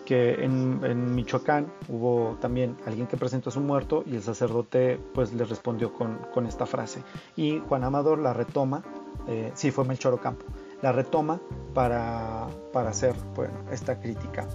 que 0.04 0.44
en, 0.44 1.14
Michoacán 1.14 1.72
hubo 1.88 2.36
también 2.40 2.76
alguien 2.86 3.06
que 3.06 3.16
presentó 3.16 3.50
a 3.50 3.52
su 3.52 3.60
muerto 3.60 4.04
y 4.06 4.16
el 4.16 4.22
sacerdote 4.22 4.98
pues 5.14 5.32
le 5.32 5.44
respondió 5.44 5.92
con, 5.92 6.46
esta 6.46 6.66
frase. 6.66 7.02
Y 7.36 7.60
Juan 7.68 7.84
Amador 7.84 8.18
la 8.18 8.32
retoma, 8.32 8.82
eh, 9.26 9.50
sí 9.54 9.70
fue 9.70 9.84
Melchor 9.84 10.14
Ocampo, 10.14 10.46
la 10.80 10.92
retoma 10.92 11.40
para, 11.74 12.46
para 12.72 12.90
hacer 12.90 13.14
bueno, 13.34 13.54
esta 13.70 14.00
crítica. 14.00 14.46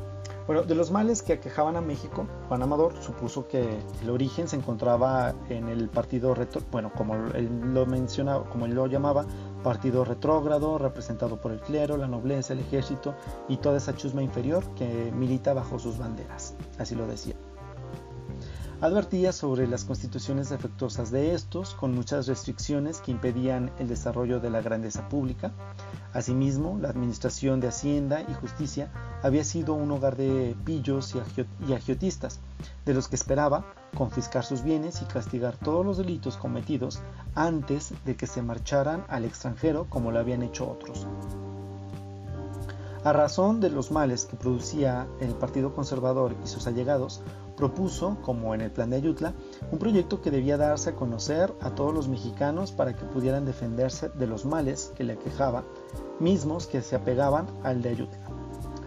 Bueno, 0.51 0.65
de 0.67 0.75
los 0.75 0.91
males 0.91 1.21
que 1.21 1.31
aquejaban 1.31 1.77
a 1.77 1.81
México, 1.81 2.27
Juan 2.49 2.61
Amador 2.61 3.01
supuso 3.01 3.47
que 3.47 3.79
el 4.01 4.09
origen 4.09 4.49
se 4.49 4.57
encontraba 4.57 5.33
en 5.47 5.69
el 5.69 5.87
partido 5.87 6.35
retro, 6.35 6.61
bueno, 6.69 6.91
como 6.91 7.15
él 7.15 7.73
lo 7.73 7.85
mencionaba, 7.85 8.43
como 8.49 8.65
él 8.65 8.73
lo 8.73 8.85
llamaba, 8.85 9.25
partido 9.63 10.03
retrógrado, 10.03 10.77
representado 10.77 11.39
por 11.39 11.53
el 11.53 11.61
clero, 11.61 11.95
la 11.95 12.07
nobleza, 12.07 12.51
el 12.51 12.59
ejército 12.59 13.15
y 13.47 13.55
toda 13.55 13.77
esa 13.77 13.95
chusma 13.95 14.23
inferior 14.23 14.61
que 14.75 15.13
milita 15.15 15.53
bajo 15.53 15.79
sus 15.79 15.97
banderas. 15.97 16.53
Así 16.77 16.95
lo 16.95 17.07
decía. 17.07 17.35
Advertía 18.81 19.31
sobre 19.31 19.67
las 19.67 19.85
constituciones 19.85 20.49
defectuosas 20.49 21.11
de 21.11 21.35
estos, 21.35 21.75
con 21.75 21.93
muchas 21.93 22.25
restricciones 22.25 22.99
que 22.99 23.11
impedían 23.11 23.69
el 23.77 23.87
desarrollo 23.87 24.39
de 24.39 24.49
la 24.49 24.63
grandeza 24.63 25.07
pública. 25.07 25.51
Asimismo, 26.13 26.79
la 26.81 26.89
administración 26.89 27.59
de 27.59 27.67
Hacienda 27.67 28.23
y 28.23 28.33
Justicia 28.33 28.91
había 29.21 29.43
sido 29.43 29.75
un 29.75 29.91
hogar 29.91 30.15
de 30.17 30.55
pillos 30.65 31.13
y 31.67 31.73
agiotistas, 31.73 32.39
de 32.83 32.95
los 32.95 33.07
que 33.07 33.17
esperaba 33.17 33.71
confiscar 33.95 34.43
sus 34.43 34.63
bienes 34.63 35.03
y 35.03 35.05
castigar 35.05 35.57
todos 35.57 35.85
los 35.85 35.99
delitos 35.99 36.35
cometidos 36.37 37.03
antes 37.35 37.93
de 38.03 38.15
que 38.15 38.25
se 38.25 38.41
marcharan 38.41 39.05
al 39.09 39.25
extranjero 39.25 39.85
como 39.91 40.11
lo 40.11 40.17
habían 40.17 40.41
hecho 40.41 40.67
otros. 40.67 41.05
A 43.03 43.13
razón 43.13 43.61
de 43.61 43.69
los 43.69 43.91
males 43.91 44.25
que 44.25 44.37
producía 44.37 45.07
el 45.19 45.33
Partido 45.33 45.73
Conservador 45.73 46.35
y 46.43 46.47
sus 46.47 46.67
allegados, 46.67 47.21
propuso, 47.61 48.17
como 48.23 48.55
en 48.55 48.61
el 48.61 48.71
plan 48.71 48.89
de 48.89 48.95
Ayutla, 48.95 49.35
un 49.71 49.77
proyecto 49.77 50.19
que 50.19 50.31
debía 50.31 50.57
darse 50.57 50.89
a 50.89 50.95
conocer 50.95 51.53
a 51.61 51.75
todos 51.75 51.93
los 51.93 52.07
mexicanos 52.07 52.71
para 52.71 52.95
que 52.95 53.05
pudieran 53.05 53.45
defenderse 53.45 54.09
de 54.09 54.25
los 54.25 54.45
males 54.45 54.91
que 54.95 55.03
le 55.03 55.13
aquejaban, 55.13 55.63
mismos 56.19 56.65
que 56.65 56.81
se 56.81 56.95
apegaban 56.95 57.45
al 57.61 57.83
de 57.83 57.89
Ayutla. 57.89 58.19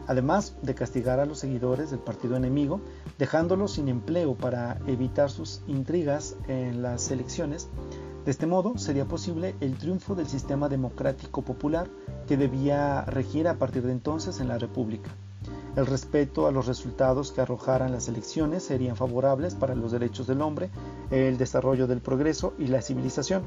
Además 0.09 0.57
de 0.61 0.75
castigar 0.75 1.21
a 1.21 1.25
los 1.25 1.38
seguidores 1.38 1.93
del 1.93 2.00
partido 2.00 2.35
enemigo, 2.35 2.81
dejándolos 3.16 3.75
sin 3.75 3.87
empleo 3.87 4.35
para 4.35 4.81
evitar 4.88 5.31
sus 5.31 5.62
intrigas 5.69 6.35
en 6.49 6.83
las 6.83 7.12
elecciones, 7.12 7.69
de 8.25 8.31
este 8.33 8.49
modo 8.49 8.76
sería 8.76 9.04
posible 9.04 9.54
el 9.61 9.78
triunfo 9.78 10.16
del 10.16 10.26
sistema 10.26 10.69
democrático 10.69 11.43
popular 11.43 11.87
que 12.26 12.37
debía 12.37 13.02
regir 13.02 13.47
a 13.47 13.57
partir 13.57 13.85
de 13.85 13.93
entonces 13.93 14.40
en 14.40 14.49
la 14.49 14.59
República. 14.59 15.12
El 15.76 15.87
respeto 15.87 16.47
a 16.47 16.52
los 16.52 16.66
resultados 16.66 17.33
que 17.33 17.40
arrojaran 17.40 17.90
las 17.90 18.07
elecciones 18.07 18.62
serían 18.62 18.95
favorables 18.95 19.57
para 19.57 19.75
los 19.75 19.90
derechos 19.90 20.28
del 20.28 20.40
hombre, 20.40 20.71
el 21.11 21.37
desarrollo 21.37 21.88
del 21.88 22.00
progreso 22.00 22.54
y 22.59 22.69
la 22.69 22.81
civilización. 22.81 23.43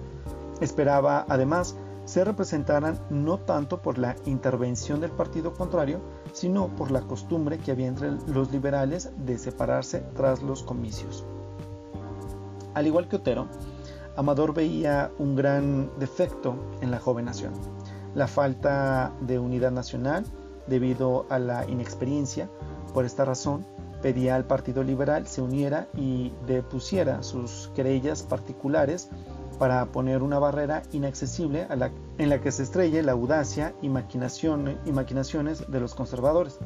Esperaba 0.59 1.25
además 1.29 1.77
se 2.03 2.23
representaran 2.23 2.99
no 3.09 3.37
tanto 3.39 3.81
por 3.81 3.97
la 3.97 4.15
intervención 4.25 4.99
del 4.99 5.11
partido 5.11 5.53
contrario, 5.53 6.01
sino 6.33 6.67
por 6.75 6.91
la 6.91 7.01
costumbre 7.01 7.59
que 7.59 7.71
había 7.71 7.87
entre 7.87 8.11
los 8.27 8.51
liberales 8.51 9.11
de 9.17 9.37
separarse 9.37 10.05
tras 10.15 10.41
los 10.41 10.63
comicios. 10.63 11.25
Al 12.73 12.87
igual 12.87 13.07
que 13.07 13.17
Otero, 13.17 13.47
Amador 14.15 14.53
veía 14.53 15.11
un 15.17 15.35
gran 15.35 15.91
defecto 15.99 16.55
en 16.81 16.91
la 16.91 16.99
joven 16.99 17.25
nación, 17.25 17.53
la 18.15 18.27
falta 18.27 19.13
de 19.21 19.39
unidad 19.39 19.71
nacional 19.71 20.25
debido 20.67 21.25
a 21.29 21.39
la 21.39 21.65
inexperiencia. 21.69 22.49
Por 22.93 23.05
esta 23.05 23.25
razón, 23.25 23.65
pedía 24.01 24.35
al 24.35 24.45
Partido 24.45 24.83
Liberal 24.83 25.27
se 25.27 25.41
uniera 25.41 25.87
y 25.95 26.31
depusiera 26.45 27.23
sus 27.23 27.71
querellas 27.75 28.23
particulares 28.23 29.09
para 29.59 29.85
poner 29.87 30.21
una 30.21 30.37
barrera 30.39 30.83
inaccesible 30.91 31.67
en 32.17 32.29
la 32.29 32.41
que 32.41 32.51
se 32.51 32.63
estrelle 32.63 33.01
la 33.01 33.13
audacia 33.13 33.73
y, 33.81 33.87
y 33.87 34.91
maquinaciones 34.91 35.69
de 35.71 35.79
los 35.79 35.95
conservadores, 35.95 36.59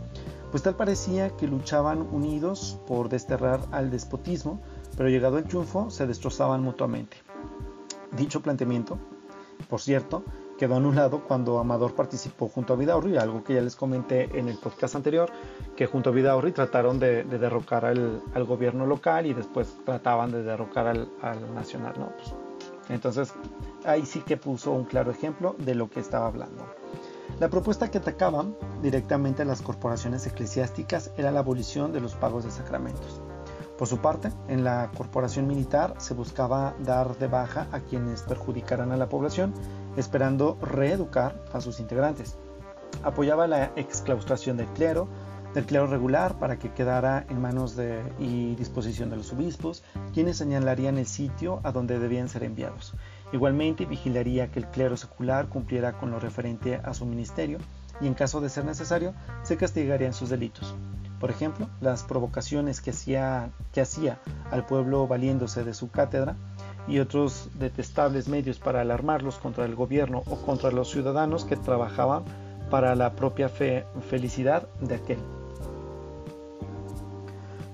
pues 0.51 0.63
tal 0.63 0.75
parecía 0.75 1.29
que 1.37 1.47
luchaban 1.47 2.01
unidos 2.11 2.79
por 2.87 3.07
desterrar 3.07 3.61
al 3.71 3.89
despotismo, 3.89 4.59
pero 4.97 5.07
llegado 5.07 5.37
el 5.37 5.45
triunfo 5.45 5.89
se 5.89 6.05
destrozaban 6.05 6.61
mutuamente. 6.61 7.17
Dicho 8.11 8.41
planteamiento, 8.41 8.97
por 9.69 9.79
cierto, 9.79 10.23
quedó 10.61 10.75
anulado 10.75 11.23
cuando 11.23 11.57
Amador 11.57 11.95
participó 11.95 12.47
junto 12.47 12.73
a 12.73 12.75
Vidaurri, 12.75 13.17
algo 13.17 13.43
que 13.43 13.55
ya 13.55 13.61
les 13.61 13.75
comenté 13.75 14.37
en 14.37 14.47
el 14.47 14.59
podcast 14.59 14.95
anterior, 14.95 15.31
que 15.75 15.87
junto 15.87 16.11
a 16.11 16.13
Vidaurri 16.13 16.51
trataron 16.51 16.99
de, 16.99 17.23
derrocar 17.23 17.83
al, 17.83 18.21
gobierno 18.45 18.85
local 18.85 19.25
y 19.25 19.33
después 19.33 19.75
trataban 19.83 20.31
de 20.31 20.43
derrocar 20.43 20.85
al, 20.85 21.09
nacional. 21.55 21.95
¿no? 21.97 22.11
Entonces, 22.89 23.33
ahí 23.85 24.05
sí 24.05 24.19
que 24.19 24.37
puso 24.37 24.71
un 24.71 24.85
claro 24.85 25.09
ejemplo 25.09 25.55
de 25.57 25.73
lo 25.73 25.89
que 25.89 25.99
estaba 25.99 26.27
hablando. 26.27 26.63
La 27.39 27.49
propuesta 27.49 27.89
que 27.89 27.97
atacaba 27.97 28.45
directamente 28.83 29.41
a 29.41 29.45
las 29.45 29.63
corporaciones 29.63 30.27
eclesiásticas 30.27 31.09
era 31.17 31.31
la 31.31 31.39
abolición 31.39 31.91
de 31.91 32.01
los 32.01 32.13
pagos 32.13 32.43
de 32.43 32.51
sacramentos. 32.51 33.19
Por 33.81 33.87
su 33.87 33.97
parte, 33.97 34.29
en 34.47 34.63
la 34.63 34.91
corporación 34.95 35.47
militar 35.47 35.95
se 35.97 36.13
buscaba 36.13 36.75
dar 36.85 37.17
de 37.17 37.25
baja 37.25 37.65
a 37.71 37.79
quienes 37.79 38.21
perjudicaran 38.21 38.91
a 38.91 38.95
la 38.95 39.09
población, 39.09 39.55
esperando 39.97 40.55
reeducar 40.61 41.43
a 41.51 41.61
sus 41.61 41.79
integrantes. 41.79 42.37
Apoyaba 43.01 43.47
la 43.47 43.71
exclaustración 43.75 44.57
del 44.57 44.67
clero, 44.67 45.07
del 45.55 45.65
clero 45.65 45.87
regular 45.87 46.37
para 46.37 46.59
que 46.59 46.71
quedara 46.71 47.25
en 47.27 47.41
manos 47.41 47.75
y 48.19 48.53
disposición 48.53 49.09
de 49.09 49.17
los 49.17 49.33
obispos, 49.33 49.81
quienes 50.13 50.37
señalarían 50.37 50.99
el 50.99 51.07
sitio 51.07 51.59
a 51.63 51.71
donde 51.71 51.97
debían 51.97 52.29
ser 52.29 52.43
enviados. 52.43 52.93
Igualmente 53.33 53.87
vigilaría 53.87 54.51
que 54.51 54.59
el 54.59 54.67
clero 54.67 54.95
secular 54.95 55.49
cumpliera 55.49 55.93
con 55.93 56.11
lo 56.11 56.19
referente 56.19 56.75
a 56.75 56.93
su 56.93 57.07
ministerio 57.07 57.57
y 57.99 58.05
en 58.05 58.13
caso 58.13 58.41
de 58.41 58.49
ser 58.49 58.63
necesario 58.63 59.15
se 59.41 59.57
castigarían 59.57 60.13
sus 60.13 60.29
delitos. 60.29 60.75
Por 61.21 61.29
ejemplo, 61.29 61.69
las 61.81 62.01
provocaciones 62.01 62.81
que 62.81 62.89
hacía, 62.89 63.51
al 64.49 64.65
pueblo 64.65 65.07
valiéndose 65.07 65.63
de 65.63 65.75
su 65.75 65.91
cátedra 65.91 66.35
y 66.87 66.97
otros 66.97 67.49
detestables 67.59 68.27
medios 68.27 68.57
para 68.57 68.81
alarmarlos 68.81 69.37
contra 69.37 69.65
el 69.65 69.75
gobierno 69.75 70.23
o 70.25 70.37
contra 70.37 70.71
los 70.71 70.89
ciudadanos 70.89 71.45
que 71.45 71.57
trabajaban 71.57 72.23
para 72.71 72.95
la 72.95 73.13
propia 73.15 73.49
fe, 73.49 73.85
felicidad 74.09 74.67
de 74.79 74.95
aquel. 74.95 75.19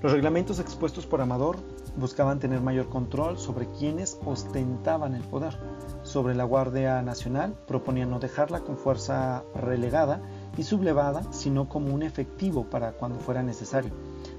Los 0.02 0.12
reglamentos 0.12 0.60
expuestos 0.60 1.06
por 1.06 1.22
Amador 1.22 1.56
buscaban 1.96 2.40
tener 2.40 2.60
mayor 2.60 2.90
control 2.90 3.38
sobre 3.38 3.66
quienes 3.66 4.18
ostentaban 4.26 5.14
el 5.14 5.22
poder. 5.22 5.58
Sobre 6.02 6.34
la 6.34 6.44
Guardia 6.44 7.00
Nacional 7.00 7.54
proponían 7.66 8.10
no 8.10 8.20
dejarla 8.20 8.60
con 8.60 8.76
fuerza 8.76 9.42
relegada 9.54 10.20
y 10.56 10.62
sublevada, 10.62 11.32
sino 11.32 11.68
como 11.68 11.94
un 11.94 12.02
efectivo 12.02 12.64
para 12.64 12.92
cuando 12.92 13.20
fuera 13.20 13.42
necesario. 13.42 13.92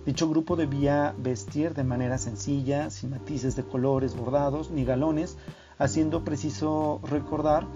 Dicho 0.05 0.29
grupo 0.29 0.55
debía 0.55 1.13
vestir 1.17 1.73
de 1.73 1.83
manera 1.83 2.17
sencilla, 2.17 2.89
sin 2.89 3.11
matices 3.11 3.55
de 3.55 3.63
colores 3.63 4.15
bordados 4.15 4.71
ni 4.71 4.85
galones, 4.85 5.37
haciendo 5.77 6.23
preciso 6.23 6.99
recordar 7.03 7.67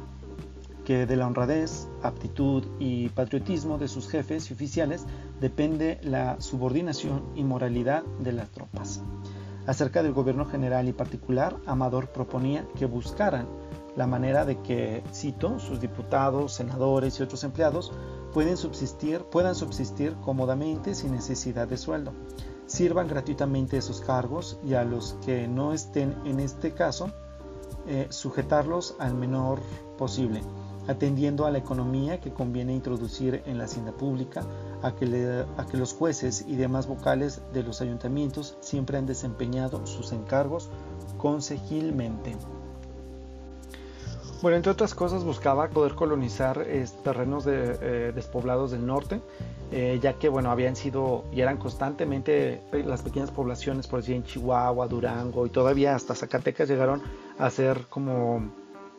que 0.84 1.06
de 1.06 1.16
la 1.16 1.28
honradez, 1.28 1.88
aptitud 2.02 2.64
y 2.80 3.10
patriotismo 3.10 3.78
de 3.78 3.88
sus 3.88 4.10
jefes 4.10 4.50
y 4.50 4.54
oficiales 4.54 5.06
depende 5.40 6.00
la 6.04 6.40
subordinación 6.42 7.24
y 7.36 7.44
moralidad 7.44 8.04
de 8.20 8.34
las 8.34 8.50
tropas. 8.50 9.02
Acerca 9.66 10.04
del 10.04 10.12
gobierno 10.12 10.46
general 10.46 10.90
y 10.90 10.94
particular, 10.94 11.56
Amador 11.66 12.10
proponía 12.10 12.68
que 12.78 12.86
buscaran 12.86 13.48
la 13.96 14.08
manera 14.08 14.44
de 14.44 14.60
que, 14.60 15.04
cito, 15.14 15.60
sus 15.60 15.80
diputados, 15.80 16.54
senadores 16.54 17.20
y 17.20 17.24
otros 17.24 17.44
empleados 17.44 17.94
pueden 18.34 18.58
subsistir, 18.58 19.22
puedan 19.24 19.56
subsistir 19.56 20.16
cómodamente 20.24 20.96
sin 20.96 21.12
necesidad 21.12 21.68
de 21.68 21.78
sueldo, 21.78 22.14
sirvan 22.66 23.08
gratuitamente 23.08 23.78
esos 23.78 24.02
cargos 24.02 24.58
y 24.66 24.74
a 24.74 24.84
los 24.84 25.16
que 25.26 25.48
no 25.48 25.74
estén 25.74 26.16
en 26.26 26.40
este 26.40 26.72
caso, 26.74 27.12
eh, 27.88 28.08
sujetarlos 28.10 28.96
al 29.00 29.14
menor 29.14 29.60
posible, 29.98 30.42
atendiendo 30.88 31.46
a 31.46 31.52
la 31.52 31.60
economía 31.60 32.20
que 32.20 32.34
conviene 32.34 32.74
introducir 32.74 33.44
en 33.46 33.58
la 33.58 33.66
hacienda 33.66 33.92
pública, 33.92 34.44
a 34.82 34.96
que, 34.96 35.46
a 35.58 35.66
que 35.66 35.78
los 35.78 35.94
jueces 35.94 36.44
y 36.48 36.56
demás 36.56 36.88
vocales 36.88 37.42
de 37.54 37.64
los 37.64 37.82
ayuntamientos 37.82 38.58
siempre 38.62 38.98
han 38.98 39.06
desempeñado 39.06 39.86
sus 39.86 40.12
encargos 40.12 40.70
consejilmente. 41.18 42.36
Bueno, 44.44 44.58
entre 44.58 44.74
otras 44.74 44.94
cosas 44.94 45.24
buscaba 45.24 45.70
poder 45.70 45.96
colonizar 45.96 46.68
terrenos 47.02 47.46
eh, 47.48 48.12
despoblados 48.14 48.72
del 48.72 48.86
norte, 48.86 49.22
eh, 49.72 50.00
ya 50.02 50.20
que 50.20 50.28
bueno, 50.28 50.52
habían 50.52 50.76
sido 50.76 51.24
y 51.32 51.40
eran 51.40 51.56
constantemente 51.56 52.62
las 52.74 53.04
pequeñas 53.04 53.32
poblaciones, 53.32 53.88
por 53.88 54.02
decir 54.02 54.16
en 54.16 54.26
Chihuahua, 54.26 54.90
Durango 54.90 55.46
y 55.46 55.50
todavía 55.50 55.96
hasta 55.96 56.14
Zacatecas 56.14 56.68
llegaron 56.68 57.02
a 57.40 57.50
ser 57.50 57.86
como 57.88 58.52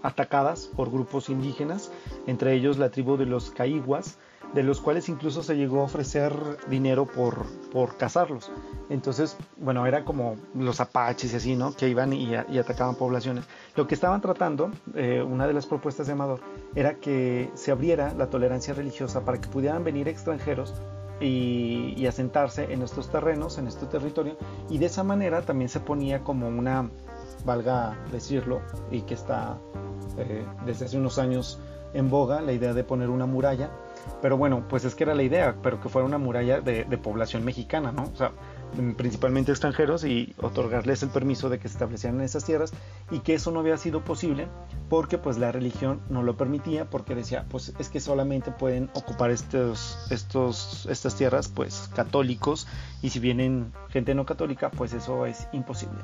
atacadas 0.03 0.71
por 0.75 0.91
grupos 0.91 1.29
indígenas, 1.29 1.93
entre 2.27 2.55
ellos 2.55 2.79
la 2.79 2.89
tribu 2.89 3.19
de 3.19 3.27
los 3.27 3.51
Caiguas, 3.51 4.17
de 4.54 4.62
los 4.62 4.80
cuales 4.80 5.08
incluso 5.08 5.42
se 5.42 5.56
llegó 5.56 5.80
a 5.80 5.84
ofrecer 5.84 6.32
dinero 6.68 7.06
por, 7.06 7.44
por 7.73 7.96
cazarlos. 7.96 8.50
Entonces, 8.88 9.37
bueno, 9.56 9.84
era 9.87 10.04
como 10.04 10.37
los 10.54 10.80
apaches 10.80 11.32
y 11.32 11.37
así, 11.37 11.56
¿no? 11.56 11.75
Que 11.75 11.88
iban 11.88 12.12
y, 12.12 12.34
atacaban 12.34 12.94
poblaciones. 12.94 13.44
Lo 13.75 13.87
que 13.88 13.94
estaban 13.94 14.20
tratando, 14.20 14.70
eh, 14.94 15.23
una 15.23 15.46
de 15.49 15.54
las 15.54 15.66
propuestas 15.66 16.06
de 16.06 16.12
Amador, 16.12 16.40
era 16.75 16.94
que 16.94 17.50
se 17.54 17.73
abriera 17.73 18.14
la 18.14 18.30
tolerancia 18.30 18.75
religiosa 18.75 19.25
para 19.25 19.40
que 19.40 19.49
pudieran 19.49 19.82
venir 19.82 20.08
extranjeros 20.08 20.75
y, 21.20 22.06
asentarse 22.06 22.73
en 22.73 22.82
estos 22.82 23.11
terrenos, 23.11 23.58
en 23.58 23.66
este 23.66 23.87
territorio, 23.87 24.37
y 24.68 24.78
de 24.78 24.87
esa 24.87 25.02
manera 25.02 25.42
también 25.42 25.68
se 25.68 25.80
ponía 25.80 26.23
como 26.23 26.49
una, 26.49 26.90
valga 27.44 27.96
decirlo, 28.12 28.61
y 28.90 29.02
que 29.02 29.14
está 29.14 29.58
eh, 30.18 30.44
desde 30.66 30.84
hace 30.84 30.99
unos 30.99 31.18
años 31.18 31.58
en 31.94 32.11
boga, 32.11 32.42
la 32.42 32.52
idea 32.52 32.75
de 32.75 32.84
poner 32.84 33.08
una 33.08 33.25
muralla 33.25 33.70
pero 34.25 34.37
bueno, 34.37 34.66
pues 34.68 34.84
es 34.84 34.94
que 34.94 35.04
era 35.04 35.14
la 35.14 35.23
idea, 35.23 35.56
pero 35.62 35.80
que 35.80 35.88
fuera 35.88 36.06
una 36.06 36.18
muralla 36.18 36.61
de, 36.61 36.84
población 36.99 37.44
mexicana, 37.44 37.92
¿no? 37.92 38.04
O 38.04 38.16
sea, 38.16 38.32
mm, 38.78 38.92
principalmente 38.92 39.52
extranjeros 39.52 40.04
y 40.04 40.34
otorgarles 40.40 41.02
el 41.02 41.11
permiso 41.11 41.50
de 41.50 41.58
que 41.58 41.68
se 41.68 41.75
establecieran 41.75 42.20
en 42.20 42.25
esas 42.25 42.44
tierras 42.44 42.73
y 43.11 43.20
que 43.20 43.34
eso 43.34 43.50
no 43.50 43.61
había 43.61 43.76
sido 43.76 44.02
posible 44.04 44.49
porque 44.88 45.18
pues 45.18 45.38
la 45.38 45.52
religión 45.52 46.00
no 46.08 46.23
lo 46.23 46.37
permitía 46.37 46.88
porque 46.88 47.14
decía 47.14 47.44
pues 47.50 47.75
es 47.78 47.88
que 47.88 48.00
solamente 48.00 48.50
pueden 48.50 48.90
ocupar 48.94 49.30
estos, 49.30 49.99
estos, 50.11 50.87
estas 50.90 51.16
tierras 51.16 51.49
pues 51.49 51.90
católicos 51.94 52.66
y 53.02 53.11
si 53.11 53.18
vienen 53.18 53.73
gente 53.90 54.14
no 54.14 54.25
católica 54.25 54.70
pues 54.70 54.92
eso 54.94 55.26
es 55.26 55.49
imposible 55.52 55.99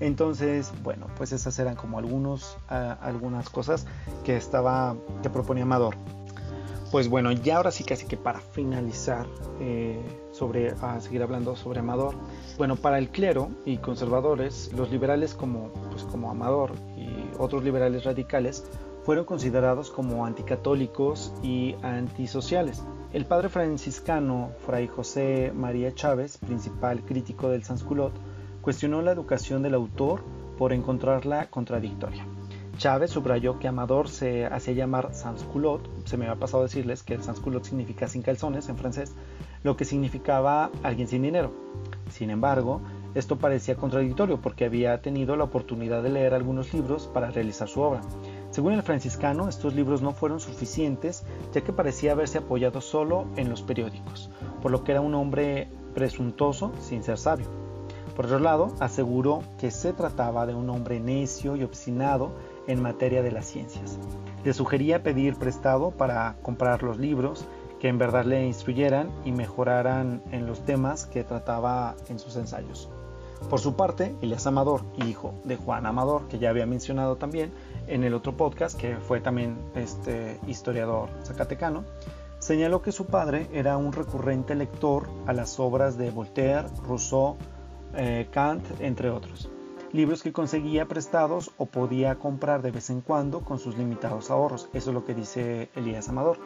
entonces 0.00 0.72
bueno 0.82 1.06
pues 1.16 1.32
esas 1.32 1.58
eran 1.58 1.74
como 1.74 1.98
algunos 1.98 2.56
algunas 2.68 3.48
cosas 3.50 3.86
que 4.24 4.36
estaba 4.36 4.94
que 5.22 5.30
proponía 5.30 5.64
Amador 5.64 5.96
pues 6.90 7.08
bueno, 7.08 7.32
ya 7.32 7.56
ahora 7.56 7.70
sí 7.70 7.84
casi 7.84 8.06
que 8.06 8.16
para 8.16 8.40
finalizar 8.40 9.26
eh, 9.60 10.00
sobre 10.32 10.70
a 10.80 11.00
seguir 11.00 11.22
hablando 11.22 11.54
sobre 11.56 11.80
Amador. 11.80 12.14
Bueno, 12.56 12.76
para 12.76 12.98
el 12.98 13.10
clero 13.10 13.50
y 13.66 13.76
conservadores, 13.78 14.72
los 14.74 14.90
liberales 14.90 15.34
como, 15.34 15.70
pues 15.90 16.04
como 16.04 16.30
Amador 16.30 16.72
y 16.96 17.30
otros 17.38 17.62
liberales 17.62 18.04
radicales 18.04 18.64
fueron 19.04 19.24
considerados 19.24 19.90
como 19.90 20.26
anticatólicos 20.26 21.32
y 21.42 21.76
antisociales. 21.82 22.82
El 23.12 23.24
padre 23.24 23.48
franciscano 23.48 24.50
Fray 24.66 24.86
José 24.86 25.50
María 25.54 25.94
Chávez, 25.94 26.36
principal 26.36 27.02
crítico 27.02 27.48
del 27.48 27.64
Sansculot, 27.64 28.12
cuestionó 28.60 29.00
la 29.00 29.12
educación 29.12 29.62
del 29.62 29.74
autor 29.74 30.20
por 30.58 30.74
encontrarla 30.74 31.48
contradictoria. 31.48 32.26
Chávez 32.78 33.10
subrayó 33.10 33.58
que 33.58 33.66
Amador 33.66 34.08
se 34.08 34.46
hacía 34.46 34.72
llamar 34.72 35.12
sansculot, 35.12 36.06
se 36.06 36.16
me 36.16 36.26
había 36.26 36.38
pasado 36.38 36.62
decirles 36.62 37.02
que 37.02 37.14
el 37.14 37.24
sansculot 37.24 37.64
significa 37.64 38.06
sin 38.06 38.22
calzones 38.22 38.68
en 38.68 38.76
francés, 38.76 39.16
lo 39.64 39.76
que 39.76 39.84
significaba 39.84 40.70
alguien 40.84 41.08
sin 41.08 41.22
dinero. 41.22 41.50
Sin 42.08 42.30
embargo, 42.30 42.80
esto 43.16 43.36
parecía 43.36 43.74
contradictorio 43.74 44.40
porque 44.40 44.64
había 44.64 45.02
tenido 45.02 45.34
la 45.34 45.42
oportunidad 45.42 46.04
de 46.04 46.10
leer 46.10 46.34
algunos 46.34 46.72
libros 46.72 47.08
para 47.08 47.32
realizar 47.32 47.66
su 47.66 47.80
obra. 47.80 48.00
Según 48.50 48.74
el 48.74 48.84
franciscano, 48.84 49.48
estos 49.48 49.74
libros 49.74 50.00
no 50.00 50.12
fueron 50.12 50.38
suficientes 50.38 51.24
ya 51.52 51.62
que 51.62 51.72
parecía 51.72 52.12
haberse 52.12 52.38
apoyado 52.38 52.80
solo 52.80 53.26
en 53.34 53.50
los 53.50 53.60
periódicos, 53.60 54.30
por 54.62 54.70
lo 54.70 54.84
que 54.84 54.92
era 54.92 55.00
un 55.00 55.16
hombre 55.16 55.68
presuntuoso 55.94 56.70
sin 56.80 57.02
ser 57.02 57.18
sabio. 57.18 57.46
Por 58.14 58.26
otro 58.26 58.38
lado, 58.38 58.72
aseguró 58.80 59.42
que 59.58 59.70
se 59.70 59.92
trataba 59.92 60.46
de 60.46 60.54
un 60.54 60.70
hombre 60.70 60.98
necio 60.98 61.56
y 61.56 61.62
obstinado 61.62 62.32
en 62.68 62.80
materia 62.80 63.22
de 63.22 63.32
las 63.32 63.46
ciencias. 63.46 63.98
Le 64.44 64.52
sugería 64.52 65.02
pedir 65.02 65.34
prestado 65.34 65.90
para 65.90 66.36
comprar 66.42 66.84
los 66.84 66.98
libros 66.98 67.44
que 67.80 67.88
en 67.88 67.98
verdad 67.98 68.24
le 68.24 68.46
instruyeran 68.46 69.10
y 69.24 69.32
mejoraran 69.32 70.22
en 70.30 70.46
los 70.46 70.64
temas 70.64 71.06
que 71.06 71.24
trataba 71.24 71.96
en 72.08 72.18
sus 72.18 72.36
ensayos. 72.36 72.88
Por 73.50 73.60
su 73.60 73.76
parte, 73.76 74.14
Elias 74.20 74.46
Amador, 74.46 74.82
hijo 75.06 75.34
de 75.44 75.56
Juan 75.56 75.86
Amador, 75.86 76.26
que 76.26 76.38
ya 76.38 76.50
había 76.50 76.66
mencionado 76.66 77.16
también 77.16 77.52
en 77.86 78.02
el 78.02 78.14
otro 78.14 78.36
podcast, 78.36 78.78
que 78.78 78.96
fue 78.96 79.20
también 79.20 79.56
este 79.76 80.40
historiador 80.46 81.08
zacatecano, 81.22 81.84
señaló 82.40 82.82
que 82.82 82.92
su 82.92 83.06
padre 83.06 83.48
era 83.52 83.76
un 83.76 83.92
recurrente 83.92 84.54
lector 84.56 85.08
a 85.26 85.32
las 85.32 85.60
obras 85.60 85.96
de 85.96 86.10
Voltaire, 86.10 86.66
Rousseau, 86.84 87.36
eh, 87.94 88.28
Kant, 88.32 88.64
entre 88.80 89.10
otros 89.10 89.48
libros 89.92 90.22
que 90.22 90.32
conseguía 90.32 90.86
prestados 90.86 91.50
o 91.56 91.66
podía 91.66 92.16
comprar 92.16 92.62
de 92.62 92.70
vez 92.70 92.90
en 92.90 93.00
cuando 93.00 93.40
con 93.40 93.58
sus 93.58 93.76
limitados 93.76 94.30
ahorros. 94.30 94.68
Eso 94.72 94.90
es 94.90 94.94
lo 94.94 95.04
que 95.04 95.14
dice 95.14 95.70
Elías 95.74 96.08
Amador. 96.08 96.38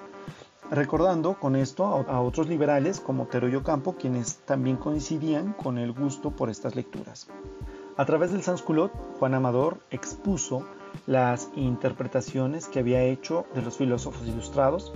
Recordando 0.70 1.38
con 1.38 1.56
esto 1.56 1.84
a 1.84 2.20
otros 2.20 2.48
liberales 2.48 3.00
como 3.00 3.24
Otero 3.24 3.48
y 3.48 3.56
Ocampo, 3.56 3.96
quienes 3.96 4.38
también 4.38 4.76
coincidían 4.76 5.52
con 5.52 5.76
el 5.76 5.92
gusto 5.92 6.30
por 6.30 6.48
estas 6.48 6.76
lecturas. 6.76 7.28
A 7.96 8.06
través 8.06 8.32
del 8.32 8.42
Sansculot, 8.42 8.90
Juan 9.18 9.34
Amador 9.34 9.80
expuso 9.90 10.64
las 11.06 11.50
interpretaciones 11.56 12.68
que 12.68 12.78
había 12.78 13.02
hecho 13.02 13.44
de 13.54 13.62
los 13.62 13.76
filósofos 13.76 14.26
ilustrados, 14.26 14.92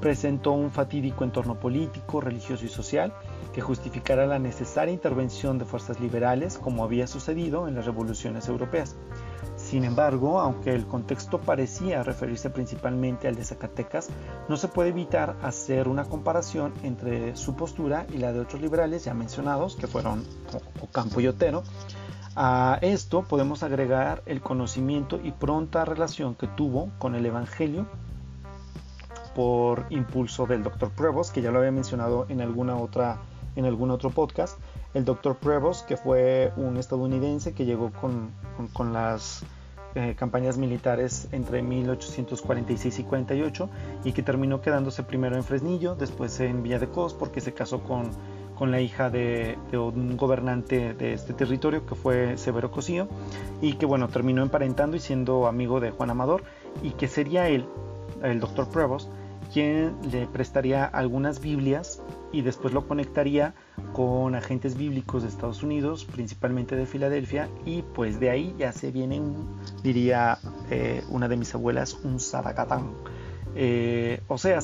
presentó 0.00 0.52
un 0.52 0.70
fatídico 0.70 1.24
entorno 1.24 1.60
político, 1.60 2.20
religioso 2.20 2.64
y 2.64 2.68
social 2.68 3.12
que 3.52 3.60
justificara 3.60 4.26
la 4.26 4.38
necesaria 4.38 4.92
intervención 4.92 5.58
de 5.58 5.64
fuerzas 5.64 6.00
liberales 6.00 6.58
como 6.58 6.84
había 6.84 7.06
sucedido 7.06 7.68
en 7.68 7.74
las 7.74 7.86
revoluciones 7.86 8.48
europeas. 8.48 8.96
Sin 9.56 9.84
embargo, 9.84 10.40
aunque 10.40 10.74
el 10.74 10.86
contexto 10.86 11.40
parecía 11.40 12.02
referirse 12.02 12.50
principalmente 12.50 13.28
al 13.28 13.36
de 13.36 13.44
Zacatecas, 13.44 14.08
no 14.48 14.56
se 14.56 14.68
puede 14.68 14.90
evitar 14.90 15.36
hacer 15.42 15.88
una 15.88 16.04
comparación 16.04 16.72
entre 16.82 17.36
su 17.36 17.54
postura 17.54 18.06
y 18.12 18.18
la 18.18 18.32
de 18.32 18.40
otros 18.40 18.60
liberales 18.60 19.04
ya 19.04 19.14
mencionados, 19.14 19.76
que 19.76 19.86
fueron 19.86 20.24
Ocampo 20.82 21.20
y 21.20 21.28
Otero. 21.28 21.62
A 22.36 22.78
esto 22.80 23.22
podemos 23.22 23.62
agregar 23.62 24.22
el 24.26 24.40
conocimiento 24.40 25.20
y 25.22 25.32
pronta 25.32 25.84
relación 25.84 26.34
que 26.34 26.46
tuvo 26.46 26.90
con 26.98 27.14
el 27.14 27.26
Evangelio 27.26 27.86
por 29.34 29.86
impulso 29.90 30.46
del 30.46 30.62
Dr. 30.62 30.90
Pruebos, 30.90 31.30
que 31.30 31.42
ya 31.42 31.50
lo 31.50 31.58
había 31.58 31.72
mencionado 31.72 32.26
en 32.28 32.40
alguna 32.40 32.76
otra 32.76 33.20
en 33.56 33.64
algún 33.64 33.90
otro 33.90 34.10
podcast, 34.10 34.58
el 34.94 35.04
Dr. 35.04 35.36
Prevost, 35.36 35.86
que 35.86 35.96
fue 35.96 36.52
un 36.56 36.76
estadounidense 36.76 37.52
que 37.52 37.64
llegó 37.64 37.90
con, 37.92 38.30
con, 38.72 38.92
las 38.92 39.44
eh, 39.94 40.14
campañas 40.16 40.56
militares 40.56 41.28
entre 41.32 41.62
1846 41.62 42.98
y 42.98 43.04
48 43.04 43.70
y 44.04 44.12
que 44.12 44.22
terminó 44.22 44.60
quedándose 44.60 45.02
primero 45.02 45.36
en 45.36 45.44
Fresnillo, 45.44 45.94
después 45.94 46.38
en 46.40 46.62
Villa 46.62 46.78
de 46.78 46.88
Cos 46.88 47.14
porque 47.14 47.40
se 47.40 47.54
casó 47.54 47.82
con, 47.82 48.10
con 48.56 48.70
la 48.70 48.80
hija 48.80 49.10
de, 49.10 49.58
de, 49.70 49.78
un 49.78 50.16
gobernante 50.16 50.94
de 50.94 51.14
este 51.14 51.32
territorio 51.32 51.86
que 51.86 51.94
fue 51.94 52.36
Severo 52.36 52.70
Cosío 52.70 53.08
y 53.60 53.74
que 53.74 53.86
bueno 53.86 54.08
terminó 54.08 54.42
emparentando 54.42 54.96
y 54.96 55.00
siendo 55.00 55.46
amigo 55.46 55.80
de 55.80 55.90
Juan 55.90 56.10
Amador 56.10 56.42
y 56.82 56.90
que 56.90 57.08
sería 57.08 57.48
él, 57.48 57.66
el 58.22 58.40
Dr. 58.40 58.68
Prevost, 58.68 59.08
quien 59.52 59.96
le 60.10 60.26
prestaría 60.26 60.84
algunas 60.84 61.40
Biblias 61.40 62.02
y 62.32 62.42
después 62.42 62.72
lo 62.72 62.86
conectaría 62.86 63.54
con 63.92 64.34
agentes 64.34 64.76
bíblicos 64.76 65.22
de 65.22 65.28
Estados 65.28 65.62
Unidos, 65.62 66.04
principalmente 66.04 66.76
de 66.76 66.86
Filadelfia, 66.86 67.48
y 67.64 67.82
pues 67.82 68.20
de 68.20 68.30
ahí 68.30 68.54
ya 68.58 68.72
se 68.72 68.90
viene, 68.92 69.20
diría 69.82 70.38
eh, 70.70 71.02
una 71.10 71.28
de 71.28 71.36
mis 71.36 71.54
abuelas, 71.54 71.94
un 72.04 72.20
zaragatán. 72.20 72.92
Eh, 73.56 74.20
o 74.28 74.38
sea, 74.38 74.60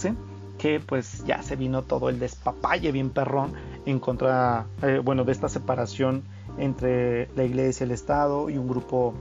que 0.59 0.81
pues 0.81 1.25
ya 1.27 1.43
se 1.43 1.57
vino 1.57 1.83
todo 1.83 2.09
el 2.09 2.19
despapalle 2.19 2.93
bien 2.93 3.11
perrón 3.11 3.53
en 3.85 3.99
contra, 3.99 4.67
eh, 4.83 5.01
bueno, 5.05 5.25
de 5.25 5.33
esta 5.33 5.49
separación 5.49 6.23
entre 6.59 7.29
la 7.35 7.45
iglesia, 7.45 7.85
el 7.85 7.91
Estado 7.91 8.49
y 8.49 8.57
un 8.57 8.69
grupo 8.69 9.15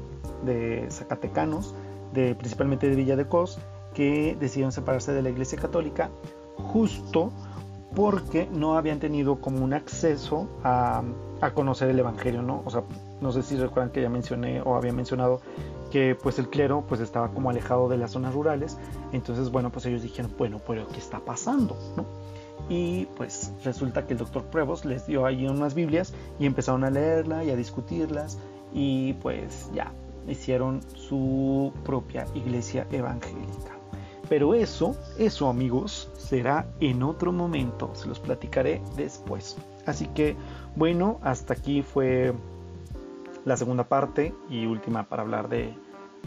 de 0.46 0.88
zacatecanos, 0.92 1.74
de, 2.14 2.36
principalmente 2.36 2.88
de 2.88 2.96
Villa 2.96 3.16
de 3.16 3.28
Cos, 3.28 3.60
que 3.96 4.38
decidieron 4.40 4.72
separarse 4.72 5.14
de 5.14 5.24
la 5.24 5.30
iglesia 5.30 5.58
católica 5.58 6.12
justo 6.58 7.32
porque 7.96 8.48
no 8.52 8.78
habían 8.78 9.00
tenido 9.00 9.40
como 9.40 9.64
un 9.64 9.74
acceso 9.74 10.48
a, 10.64 11.04
conocer 11.54 11.90
el 11.90 12.00
evangelio, 12.00 12.42
¿no? 12.42 12.64
O 12.66 12.72
sea, 12.72 12.84
no 13.22 13.32
sé 13.32 13.44
si 13.44 13.56
recuerdan 13.56 13.92
que 13.92 14.02
ya 14.02 14.10
mencioné 14.10 14.62
o 14.62 14.76
había 14.76 14.92
mencionado 14.92 15.42
que 15.92 16.16
pues 16.16 16.40
el 16.40 16.50
clero 16.50 16.84
pues 16.88 17.02
estaba 17.02 17.30
como 17.30 17.52
alejado 17.52 17.88
de 17.88 17.98
las 17.98 18.12
zonas 18.12 18.34
rurales, 18.34 18.80
entonces 19.12 19.52
bueno, 19.52 19.72
pues 19.72 19.86
ellos 19.86 20.02
dijeron, 20.02 20.34
bueno, 20.40 20.60
pero 20.68 20.88
¿qué 20.88 20.98
está 20.98 21.20
pasando? 21.20 21.78
¿no? 21.96 22.06
Y 22.68 23.06
pues 23.16 23.54
resulta 23.64 24.08
que 24.08 24.14
el 24.14 24.20
doctor 24.20 24.44
Pruebos 24.46 24.86
les 24.86 25.06
dio 25.06 25.28
ahí 25.28 25.48
unas 25.48 25.76
Biblias 25.76 26.14
y 26.40 26.48
empezaron 26.48 26.84
a 26.84 26.90
leerla 26.90 27.44
y 27.44 27.52
a 27.52 27.56
discutirlas 27.56 28.40
y 28.74 29.14
pues 29.14 29.70
ya 29.74 29.92
hicieron 30.28 30.82
su 30.96 31.72
propia 31.84 32.26
iglesia 32.34 32.88
evangélica. 32.92 33.75
Pero 34.30 34.54
eso, 34.54 34.96
eso 35.18 35.50
amigos, 35.50 36.10
será 36.18 36.68
en 36.80 37.04
otro 37.04 37.32
momento, 37.32 37.92
se 37.94 38.08
los 38.08 38.20
platicaré 38.20 38.82
después. 38.96 39.58
Así 39.86 40.08
que 40.08 40.36
bueno, 40.76 41.20
hasta 41.22 41.54
aquí 41.54 41.82
fue 41.84 42.34
la 43.46 43.56
segunda 43.56 43.84
parte 43.84 44.34
y 44.50 44.66
última 44.66 45.04
para 45.04 45.22
hablar 45.22 45.48
de 45.48 45.74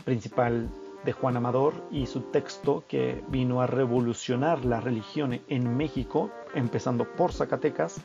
principal 0.04 0.68
de 1.04 1.12
Juan 1.12 1.37
Amador 1.37 1.74
y 1.90 2.06
su 2.06 2.20
texto 2.20 2.84
que 2.88 3.22
vino 3.28 3.61
a 3.61 3.66
revolucionar 3.66 4.64
la 4.64 4.80
religión 4.80 5.40
en 5.48 5.76
México, 5.76 6.30
empezando 6.54 7.04
por 7.04 7.32
Zacatecas. 7.32 8.00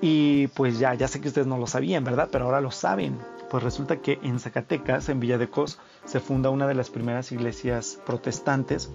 Y 0.00 0.48
pues 0.48 0.78
ya, 0.78 0.94
ya 0.94 1.06
sé 1.06 1.20
que 1.20 1.28
ustedes 1.28 1.46
no 1.46 1.58
lo 1.58 1.66
sabían, 1.66 2.02
¿verdad? 2.02 2.28
Pero 2.30 2.46
ahora 2.46 2.60
lo 2.60 2.72
saben. 2.72 3.18
Pues 3.52 3.62
resulta 3.62 3.98
que 3.98 4.18
en 4.22 4.40
Zacatecas, 4.40 5.10
en 5.10 5.20
Villa 5.20 5.36
de 5.36 5.50
Cos, 5.50 5.78
se 6.06 6.20
funda 6.20 6.48
una 6.48 6.66
de 6.66 6.74
las 6.74 6.88
primeras 6.88 7.32
iglesias 7.32 8.00
protestantes 8.06 8.90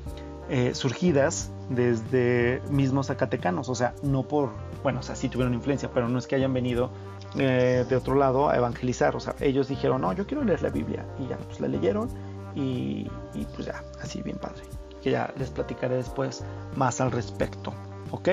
eh, 0.50 0.74
surgidas 0.74 1.52
desde 1.70 2.64
mismos 2.72 3.06
zacatecanos, 3.06 3.70
o 3.70 3.76
sea, 3.76 3.94
no 4.02 4.28
por, 4.28 4.50
bueno, 4.82 5.02
o 5.02 5.04
sea, 5.04 5.16
sí 5.16 5.30
tuvieron 5.30 5.54
influencia, 5.54 5.92
pero 5.94 6.10
no 6.10 6.18
es 6.18 6.26
que 6.26 6.34
hayan 6.34 6.56
venido 6.56 6.90
eh, 7.38 7.86
de 7.88 7.96
otro 7.96 8.16
lado 8.16 8.50
a 8.50 8.58
evangelizar, 8.58 9.16
o 9.16 9.20
sea, 9.20 9.36
ellos 9.42 9.68
dijeron, 9.68 10.02
no, 10.02 10.12
yo 10.14 10.26
quiero 10.26 10.44
leer 10.44 10.64
la 10.64 10.70
Biblia, 10.70 11.06
y 11.20 11.28
ya, 11.28 11.38
pues 11.38 11.60
la 11.60 11.68
leyeron, 11.68 12.10
y, 12.56 13.08
y 13.36 13.46
pues 13.54 13.68
ya, 13.68 13.84
así 14.02 14.24
bien 14.24 14.40
padre, 14.40 14.64
que 15.04 15.12
ya 15.12 15.32
les 15.38 15.52
platicaré 15.52 15.98
después 15.98 16.44
más 16.76 17.00
al 17.00 17.12
respecto, 17.12 17.76
¿ok? 18.10 18.30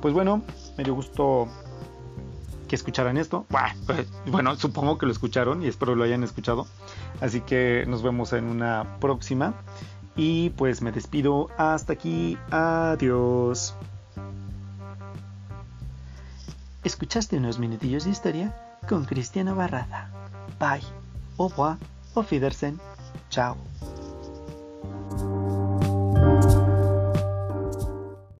Pues 0.00 0.14
bueno, 0.14 0.42
me 0.78 0.84
dio 0.84 0.94
gusto 0.94 1.48
que 2.66 2.76
escucharan 2.76 3.16
esto. 3.16 3.46
Pues, 3.86 4.06
bueno, 4.26 4.56
supongo 4.56 4.98
que 4.98 5.06
lo 5.06 5.12
escucharon 5.12 5.62
y 5.62 5.68
espero 5.68 5.94
lo 5.94 6.04
hayan 6.04 6.22
escuchado. 6.22 6.66
Así 7.20 7.40
que 7.40 7.84
nos 7.86 8.02
vemos 8.02 8.32
en 8.32 8.44
una 8.44 8.98
próxima. 9.00 9.54
Y 10.16 10.50
pues 10.50 10.82
me 10.82 10.92
despido. 10.92 11.48
Hasta 11.56 11.92
aquí. 11.92 12.38
Adiós. 12.50 13.74
Escuchaste 16.84 17.36
unos 17.36 17.58
minutillos 17.58 18.04
de 18.04 18.10
historia 18.10 18.54
con 18.88 19.04
Cristiano 19.04 19.54
Barrada. 19.54 20.10
Bye. 20.58 20.86
Au 21.36 21.48
revoir. 21.48 21.76
Auf 22.14 22.30
Wiedersehen. 22.30 22.80
Chao. 23.28 23.56